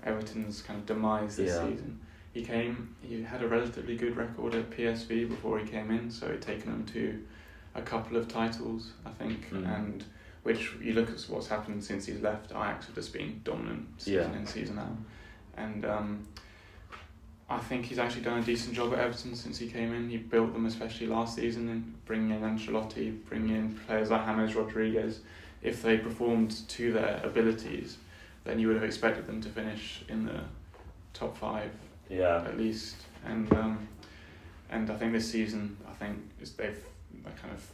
[0.04, 1.70] Everton's kind of demise this Yeah.
[1.70, 2.00] season.
[2.34, 2.96] He came.
[3.02, 6.72] He had a relatively good record at PSV before he came in, so he'd taken
[6.72, 7.24] them to
[7.76, 9.68] a couple of titles, I think, Mm.
[9.78, 10.04] and
[10.42, 12.52] which you look at what's happened since he's left.
[12.52, 14.38] Ajax have just been dominant season Yeah.
[14.40, 14.98] in season out,
[15.56, 15.86] and.
[15.86, 16.28] Um,
[17.50, 20.10] I think he's actually done a decent job at Everton since he came in.
[20.10, 24.56] He built them, especially last season, and bringing in Ancelotti, bringing in players like James
[24.56, 25.20] Rodriguez.
[25.64, 27.97] If they performed to their abilities,
[28.43, 30.41] then you would have expected them to finish in the
[31.14, 31.72] top five
[32.09, 32.43] Yeah.
[32.45, 32.97] at least.
[33.26, 33.88] And um,
[34.70, 36.84] and I think this season, I think is they've
[37.41, 37.66] kind of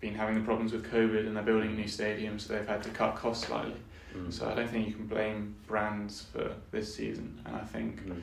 [0.00, 2.82] been having the problems with COVID, and they're building a new stadium, so they've had
[2.84, 3.80] to cut costs slightly.
[4.16, 4.32] Mm.
[4.32, 8.06] So I don't think you can blame Brands for this season, and I think.
[8.06, 8.20] Mm.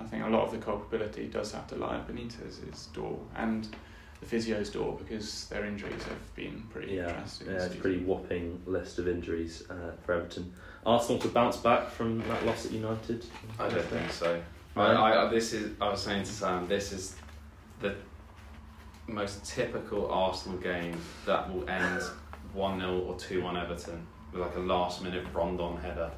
[0.00, 3.68] I think a lot of the culpability does have to lie at Benitez's door and
[4.20, 7.46] the physio's door because their injuries have been pretty Yeah, drastic.
[7.48, 10.52] yeah, it's a pretty whopping list of injuries uh, for Everton.
[10.84, 13.24] Arsenal to bounce back from that loss at United.
[13.58, 14.40] I don't think so.
[14.74, 14.94] Right.
[14.94, 15.72] I, I- this is.
[15.80, 17.14] I was saying to Sam, this is
[17.80, 17.94] the
[19.06, 20.96] most typical Arsenal game
[21.26, 22.02] that will end
[22.52, 26.10] one 0 or two one Everton with like a last minute Rondon header.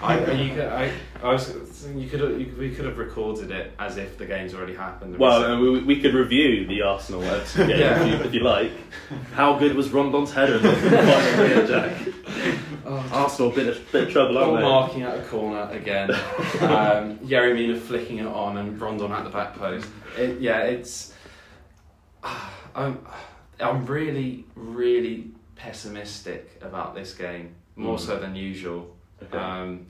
[0.00, 0.92] I, you could, I,
[1.22, 4.16] I was thinking you could, have, you could, we could have recorded it as if
[4.18, 5.12] the game's already happened.
[5.12, 8.02] we Well, said- uh, we, we could review the Arsenal Everton game Yeah.
[8.04, 8.72] if, you, if you like.
[9.34, 12.12] How good was Rondon's header in the final minute, Jack?
[13.12, 14.62] Arsenal bit of, bit of trouble, aren't they?
[14.62, 16.10] marking out a corner again.
[16.12, 19.88] um, Yerry Mina flicking it on and Rondon at the back post.
[20.16, 21.12] It, yeah, it's.
[22.74, 23.04] I'm,
[23.58, 28.00] I'm really, really pessimistic about this game, more Mm.
[28.00, 28.94] so than usual.
[29.22, 29.36] Okay.
[29.38, 29.86] Um,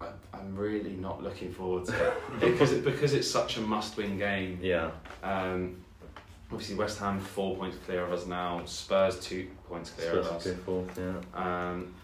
[0.00, 4.16] I, I'm really not looking forward to it because it, because it's such a must-win
[4.18, 4.58] game.
[4.62, 4.90] yeah.
[5.22, 5.76] Um,
[6.50, 8.62] obviously, West Ham four points clear of us now.
[8.64, 10.42] Spurs two points clear of us.
[10.44, 11.70] to go fourth, yeah.
[11.70, 11.94] Um,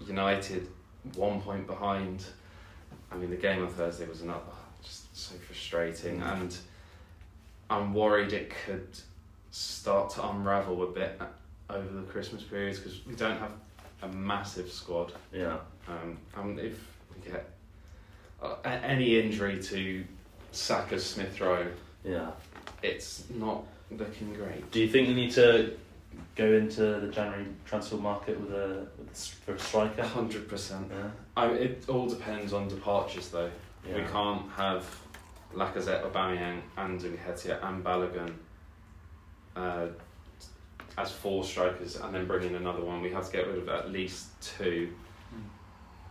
[0.00, 0.68] United
[1.14, 2.24] one point behind.
[3.10, 4.40] I mean, the game on Thursday was another
[4.82, 6.40] just so frustrating, Mm.
[6.40, 6.58] and
[7.70, 8.88] I'm worried it could
[9.50, 11.20] start to unravel a bit
[11.72, 13.52] over the Christmas period because we don't have
[14.02, 15.12] a massive squad.
[15.32, 15.58] Yeah.
[15.88, 16.78] Um, and if
[17.14, 17.48] we get
[18.42, 20.04] uh, any injury to
[20.52, 21.66] Saka, Smith Rowe,
[22.04, 22.30] Yeah.
[22.82, 24.70] it's not looking great.
[24.70, 25.76] Do you think you need to
[26.36, 30.02] go into the January transfer market with a, with for a striker?
[30.02, 30.90] Hundred percent.
[30.90, 31.10] Yeah.
[31.36, 33.50] I, it all depends on departures, though.
[33.88, 33.96] yeah.
[33.96, 34.84] We can't have
[35.54, 38.32] Lacazette, Aubameyang, and Nketiah and Balogun
[39.54, 39.86] uh,
[40.98, 43.00] as four strikers, and then bring in another one.
[43.02, 44.92] We have to get rid of at least two.
[45.34, 45.40] Mm.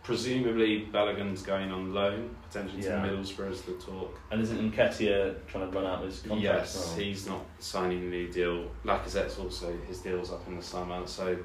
[0.02, 3.00] Presumably, Balogun's going on loan, potentially Yeah.
[3.02, 4.18] to Middlesbrough as the talk.
[4.30, 6.42] And isn't Nketiah trying to run out his contract?
[6.42, 8.68] Yes, he's not signing a new deal.
[8.84, 11.36] Lacazette's also his deal's up in the summer, so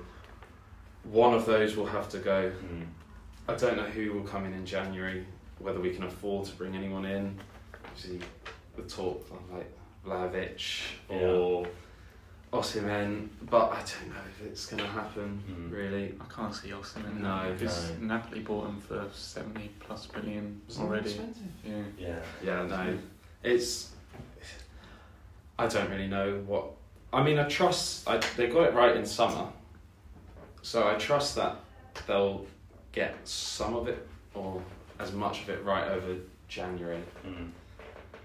[1.03, 2.51] one of those will have to go.
[2.51, 2.87] Mm.
[3.47, 5.25] I don't know who will come in in January,
[5.59, 7.39] whether we can afford to bring anyone in.
[7.85, 8.19] Obviously,
[8.75, 9.71] the talk like
[10.05, 11.65] Vlahovic or
[12.53, 15.43] Osimhen, but I don't know if it's going to happen.
[15.49, 15.71] Mm.
[15.71, 17.19] Really, I can't see Osimhen.
[17.19, 18.07] No, because no.
[18.07, 21.09] Napoli bought him for seventy plus billion already.
[21.09, 21.43] expensive?
[21.65, 21.83] Yeah.
[21.99, 22.19] Yeah.
[22.43, 22.97] Yeah, no,
[23.43, 23.91] it's.
[25.59, 26.71] I don't really know what.
[27.11, 29.47] I mean, I trust I, they got it right in summer,
[30.61, 31.57] so I trust that
[32.05, 32.45] they'll
[32.93, 34.61] get some of it or
[34.99, 36.15] as much of it right over
[36.47, 37.01] January.
[37.25, 37.49] Mm.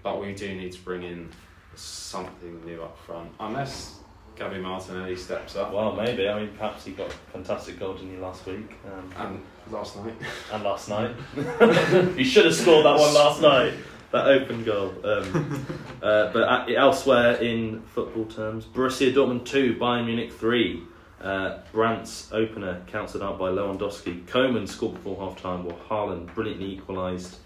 [0.01, 1.29] But we do need to bring in
[1.75, 3.99] something new up front, unless
[4.35, 5.73] Gabby Martinelli steps up.
[5.73, 6.27] Well, maybe.
[6.27, 9.97] I mean, perhaps he got a fantastic goal in you last week um, And last
[9.97, 10.15] night,
[10.51, 11.15] and last night.
[12.17, 13.73] he should have scored that one last night.
[14.11, 14.93] That open goal.
[15.03, 15.65] Um,
[16.01, 20.83] uh, but uh, elsewhere in football terms, Borussia Dortmund two, Bayern Munich three.
[21.21, 24.27] Uh, Brandt's opener cancelled out by Lewandowski.
[24.27, 27.37] Coman scored before half time, while Haaland brilliantly equalised.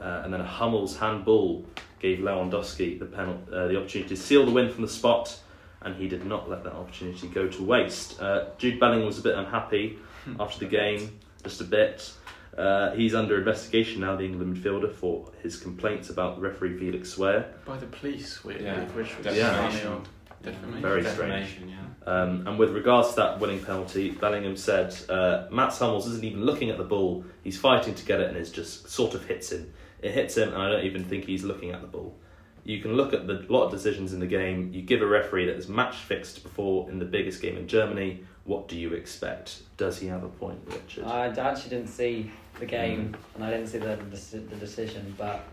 [0.00, 1.64] Uh, and then a Hummels handball
[2.00, 5.38] gave Lewandowski the, penal- uh, the opportunity to seal the win from the spot,
[5.84, 8.20] and he did not let that opportunity go to waste.
[8.20, 9.98] Uh, Jude Bellingham was a bit unhappy
[10.38, 12.12] after the game, just a bit.
[12.56, 17.46] Uh, he's under investigation now, the England midfielder, for his complaints about referee Felix Zwayer.
[17.64, 18.84] By the police, weirdly, Yeah.
[18.90, 19.68] which was Yeah.
[19.70, 20.08] funny odd
[20.42, 20.82] defamation.
[20.82, 21.76] Very Defamation, yeah.
[22.04, 26.44] Um, and with regards to that winning penalty, Bellingham said uh, Mats Hummels isn't even
[26.44, 27.24] looking at the ball.
[27.42, 29.72] He's fighting to get it and it just sort of hits him.
[30.02, 32.18] It hits him, and I don't even think he's looking at the ball.
[32.64, 34.70] You can look at the lot of decisions in the game.
[34.72, 38.24] You give a referee that is match fixed before in the biggest game in Germany.
[38.44, 39.62] What do you expect?
[39.76, 41.04] Does he have a point, Richard?
[41.04, 45.44] I actually didn't see the game and I didn't see the, the, the decision, but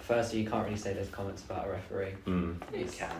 [0.00, 2.14] firstly, you can't really say those comments about a referee.
[2.26, 2.56] Mm.
[2.76, 3.10] You can.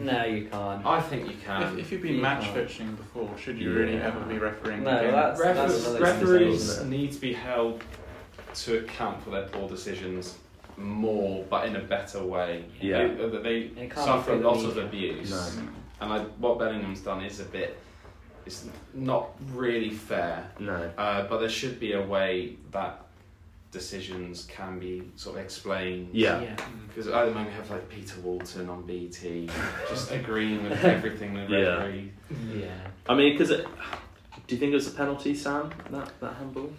[0.00, 0.84] No, you can't.
[0.84, 1.62] I think you can.
[1.62, 2.54] If, if you've been You match can't.
[2.56, 4.82] fixing before, should you really ever be refereeing?
[4.82, 5.12] No, again?
[5.12, 6.90] that's- Referees, another referees conversation.
[6.90, 7.82] need to be held
[8.54, 10.36] to account for their poor decisions
[10.76, 12.64] more, but in a better way.
[12.80, 13.06] Yeah.
[13.42, 15.30] They, they suffer a be the lot of abuse.
[15.30, 15.62] No.
[16.00, 17.78] And I, what Bellingham's done is a bit,
[18.44, 20.50] it's not really fair.
[20.58, 20.90] No.
[20.98, 23.04] Uh, but there should be a way that
[23.70, 26.10] decisions can be sort of explained.
[26.12, 26.56] Yeah.
[26.88, 29.48] Because at the moment we have like Peter Walton on BT
[29.88, 31.58] just agreeing with everything the Yeah.
[31.76, 32.12] referee.
[32.54, 32.70] Yeah.
[33.08, 33.48] I mean, because.
[34.46, 35.70] Do you think it was a penalty, Sam?
[35.90, 36.70] That that handball?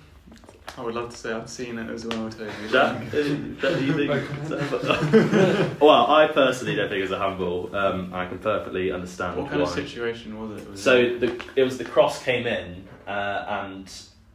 [0.78, 2.52] I would love to say I've seen it as well, Toby.
[2.72, 4.10] Jack, uh, do you think?
[5.82, 7.76] well, I personally don't think it was a handball.
[7.76, 9.68] Um, I can perfectly understand What kind why.
[9.68, 10.70] of situation was it?
[10.72, 13.92] Was So it- the it was the cross came in, uh, and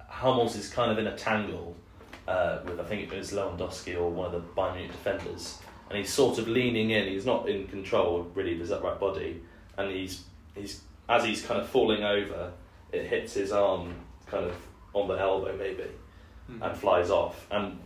[0.07, 1.75] Hummels is kind of in a tangle
[2.29, 5.59] uh, with I think it was Lewandowski or one of the Bayern Munich defenders,
[5.89, 7.09] and he's sort of leaning in.
[7.09, 9.41] He's not in control really of his upright body,
[9.77, 10.23] and he's
[10.55, 12.53] he's as he's kind of falling over,
[12.93, 13.95] it hits his arm
[14.27, 14.55] kind of
[14.95, 15.85] on the elbow maybe,
[16.51, 16.63] Mm.
[16.63, 17.47] and flies off.
[17.51, 17.79] And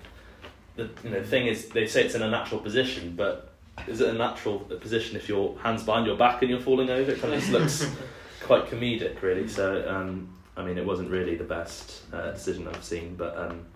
[0.77, 3.53] the you know, thing is, they say it's in a natural position, but
[3.89, 7.11] is it a natural position if your hands behind your back and you're falling over?
[7.11, 7.87] It kind of just looks
[8.43, 9.49] quite comedic, really.
[9.49, 13.17] So, um, I mean, it wasn't really the best uh, decision I've seen.
[13.17, 13.67] But um,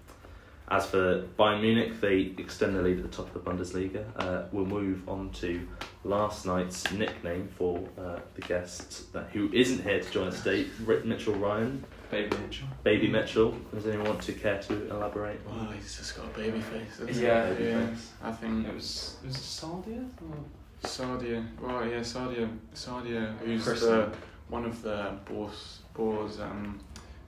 [0.68, 4.04] as for Bayern Munich, they extend their lead at the top of the Bundesliga.
[4.16, 5.66] Uh, we'll move on to
[6.04, 10.66] last night's nickname for uh, the guest that who isn't here to join us today,
[11.04, 12.68] Mitchell Ryan, Baby Mitchell.
[12.82, 13.54] Baby Mitchell.
[13.74, 15.40] Does anyone want to care to elaborate?
[15.46, 16.98] Well, he's just got a baby face.
[16.98, 17.22] doesn't he?
[17.22, 17.86] Yeah, yeah.
[17.88, 18.12] face.
[18.22, 20.08] I think It was was it Sardia?
[20.22, 20.36] Or?
[20.84, 21.44] Sadia.
[21.60, 22.48] Well, yeah, Sadia.
[22.74, 24.10] Sadia, who's the,
[24.48, 26.78] one of the Boar's, Boar's um,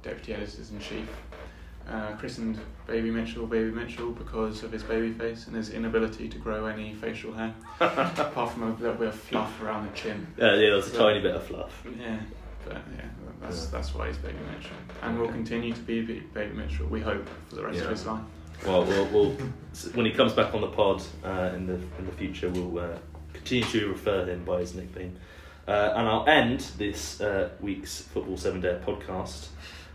[0.02, 1.08] deputy editors in chief,
[1.88, 6.38] uh, christened Baby Mitchell Baby Mitchell because of his baby face and his inability to
[6.38, 10.26] grow any facial hair, apart from a little bit of fluff around the chin.
[10.36, 11.82] Yeah, yeah, there's a tiny bit of fluff.
[11.98, 12.20] Yeah,
[12.64, 13.06] but yeah,
[13.40, 13.70] that's Yeah.
[13.72, 16.86] that's why he's Baby Mitchell, and will continue to be Ba- Baby Mitchell.
[16.86, 17.84] We hope for the rest Yeah.
[17.84, 18.20] of his life.
[18.66, 19.30] Well, we'll, we'll
[19.94, 22.98] when he comes back on the pod uh, in the in the future, we'll uh,
[23.32, 25.16] continue to refer him by his nickname.
[25.68, 29.48] Uh, and I'll end this uh, week's Football Seven Day podcast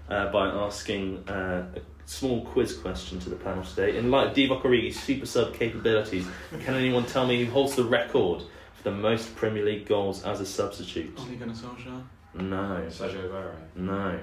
[0.10, 3.98] uh, by asking uh, a small quiz question to the panel today.
[3.98, 6.28] In light of Divock Origi's super sub capabilities,
[6.64, 8.44] can anyone tell me who holds the record
[8.76, 11.18] for the most Premier League goals as a substitute?
[11.20, 12.04] Ole Gunnar Solskjaer.
[12.36, 13.53] No, Sergio Aguero.
[13.75, 14.19] no.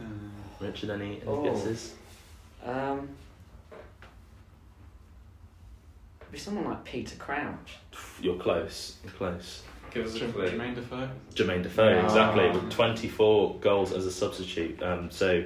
[0.00, 0.04] Uh,
[0.60, 1.42] Richard, any, any Oh.
[1.44, 1.94] guesses?
[2.64, 3.08] Um,
[6.30, 7.76] be someone like Peter Crouch.
[8.20, 8.96] You're close.
[9.04, 9.62] You're close.
[9.92, 10.48] Give us a Jermaine clue.
[10.50, 11.10] Jermaine Defoe.
[11.34, 12.04] Jermaine Defoe, Ah.
[12.06, 14.82] exactly, with 24 goals as a substitute.
[14.82, 15.44] Um, so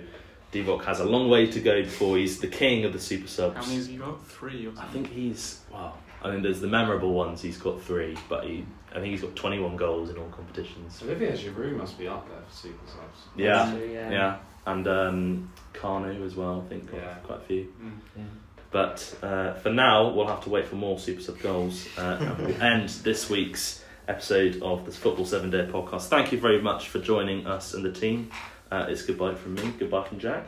[0.52, 3.56] Divock has a long way to go before he's the king of the super subs.
[3.56, 4.24] How many has he got?
[4.24, 5.98] Three or I think he's well.
[6.22, 7.42] I mean, there's the memorable ones.
[7.42, 11.02] He's got three, but he, I think he's got 21 goals in all competitions.
[11.02, 13.18] Olivier Giroud must be up there for super subs.
[13.36, 14.10] Yeah, So, yeah.
[14.10, 16.62] yeah, and um, Kanu as well.
[16.64, 17.14] I think got Yeah.
[17.24, 17.64] quite a few.
[17.82, 17.90] Mm.
[18.16, 18.22] Yeah.
[18.70, 22.38] But uh, for now, we'll have to wait for more super sub goals, uh, and
[22.46, 26.08] we'll end this week's episode of this Football Seven Day podcast.
[26.08, 28.30] Thank you very much for joining us and the team.
[28.70, 29.72] Uh, it's goodbye from me.
[29.78, 30.46] Goodbye from Jack.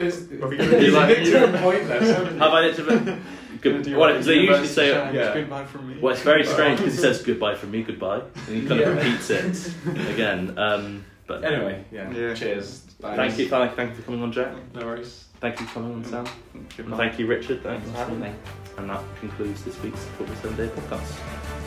[0.00, 2.08] Is, Are we gonna do like- it pointless?
[2.16, 3.18] haven't I it to
[3.60, 3.82] good?
[3.82, 5.14] Do you Well, they usually universal say challenge?
[5.14, 5.34] yeah.
[5.34, 6.00] goodbye from me.
[6.00, 8.88] Well, it's very strange because he says goodbye from me, goodbye, and he kind of
[8.88, 8.94] Yeah.
[8.94, 9.74] repeats it
[10.10, 10.58] again.
[10.58, 12.10] Um, but Anyway, yeah.
[12.10, 12.34] Yeah.
[12.34, 12.80] Cheers.
[13.00, 14.54] thank you, thank, thank you for coming on, Jack.
[14.74, 15.26] No worries.
[15.40, 16.26] Thank you for coming on, Sam.
[16.76, 16.96] Goodbye.
[16.96, 17.62] Thank you, Richard.
[17.62, 17.84] Thanks.
[17.84, 18.30] Thanks for having me.
[18.78, 21.59] And that concludes this week's Football Seven Day podcast.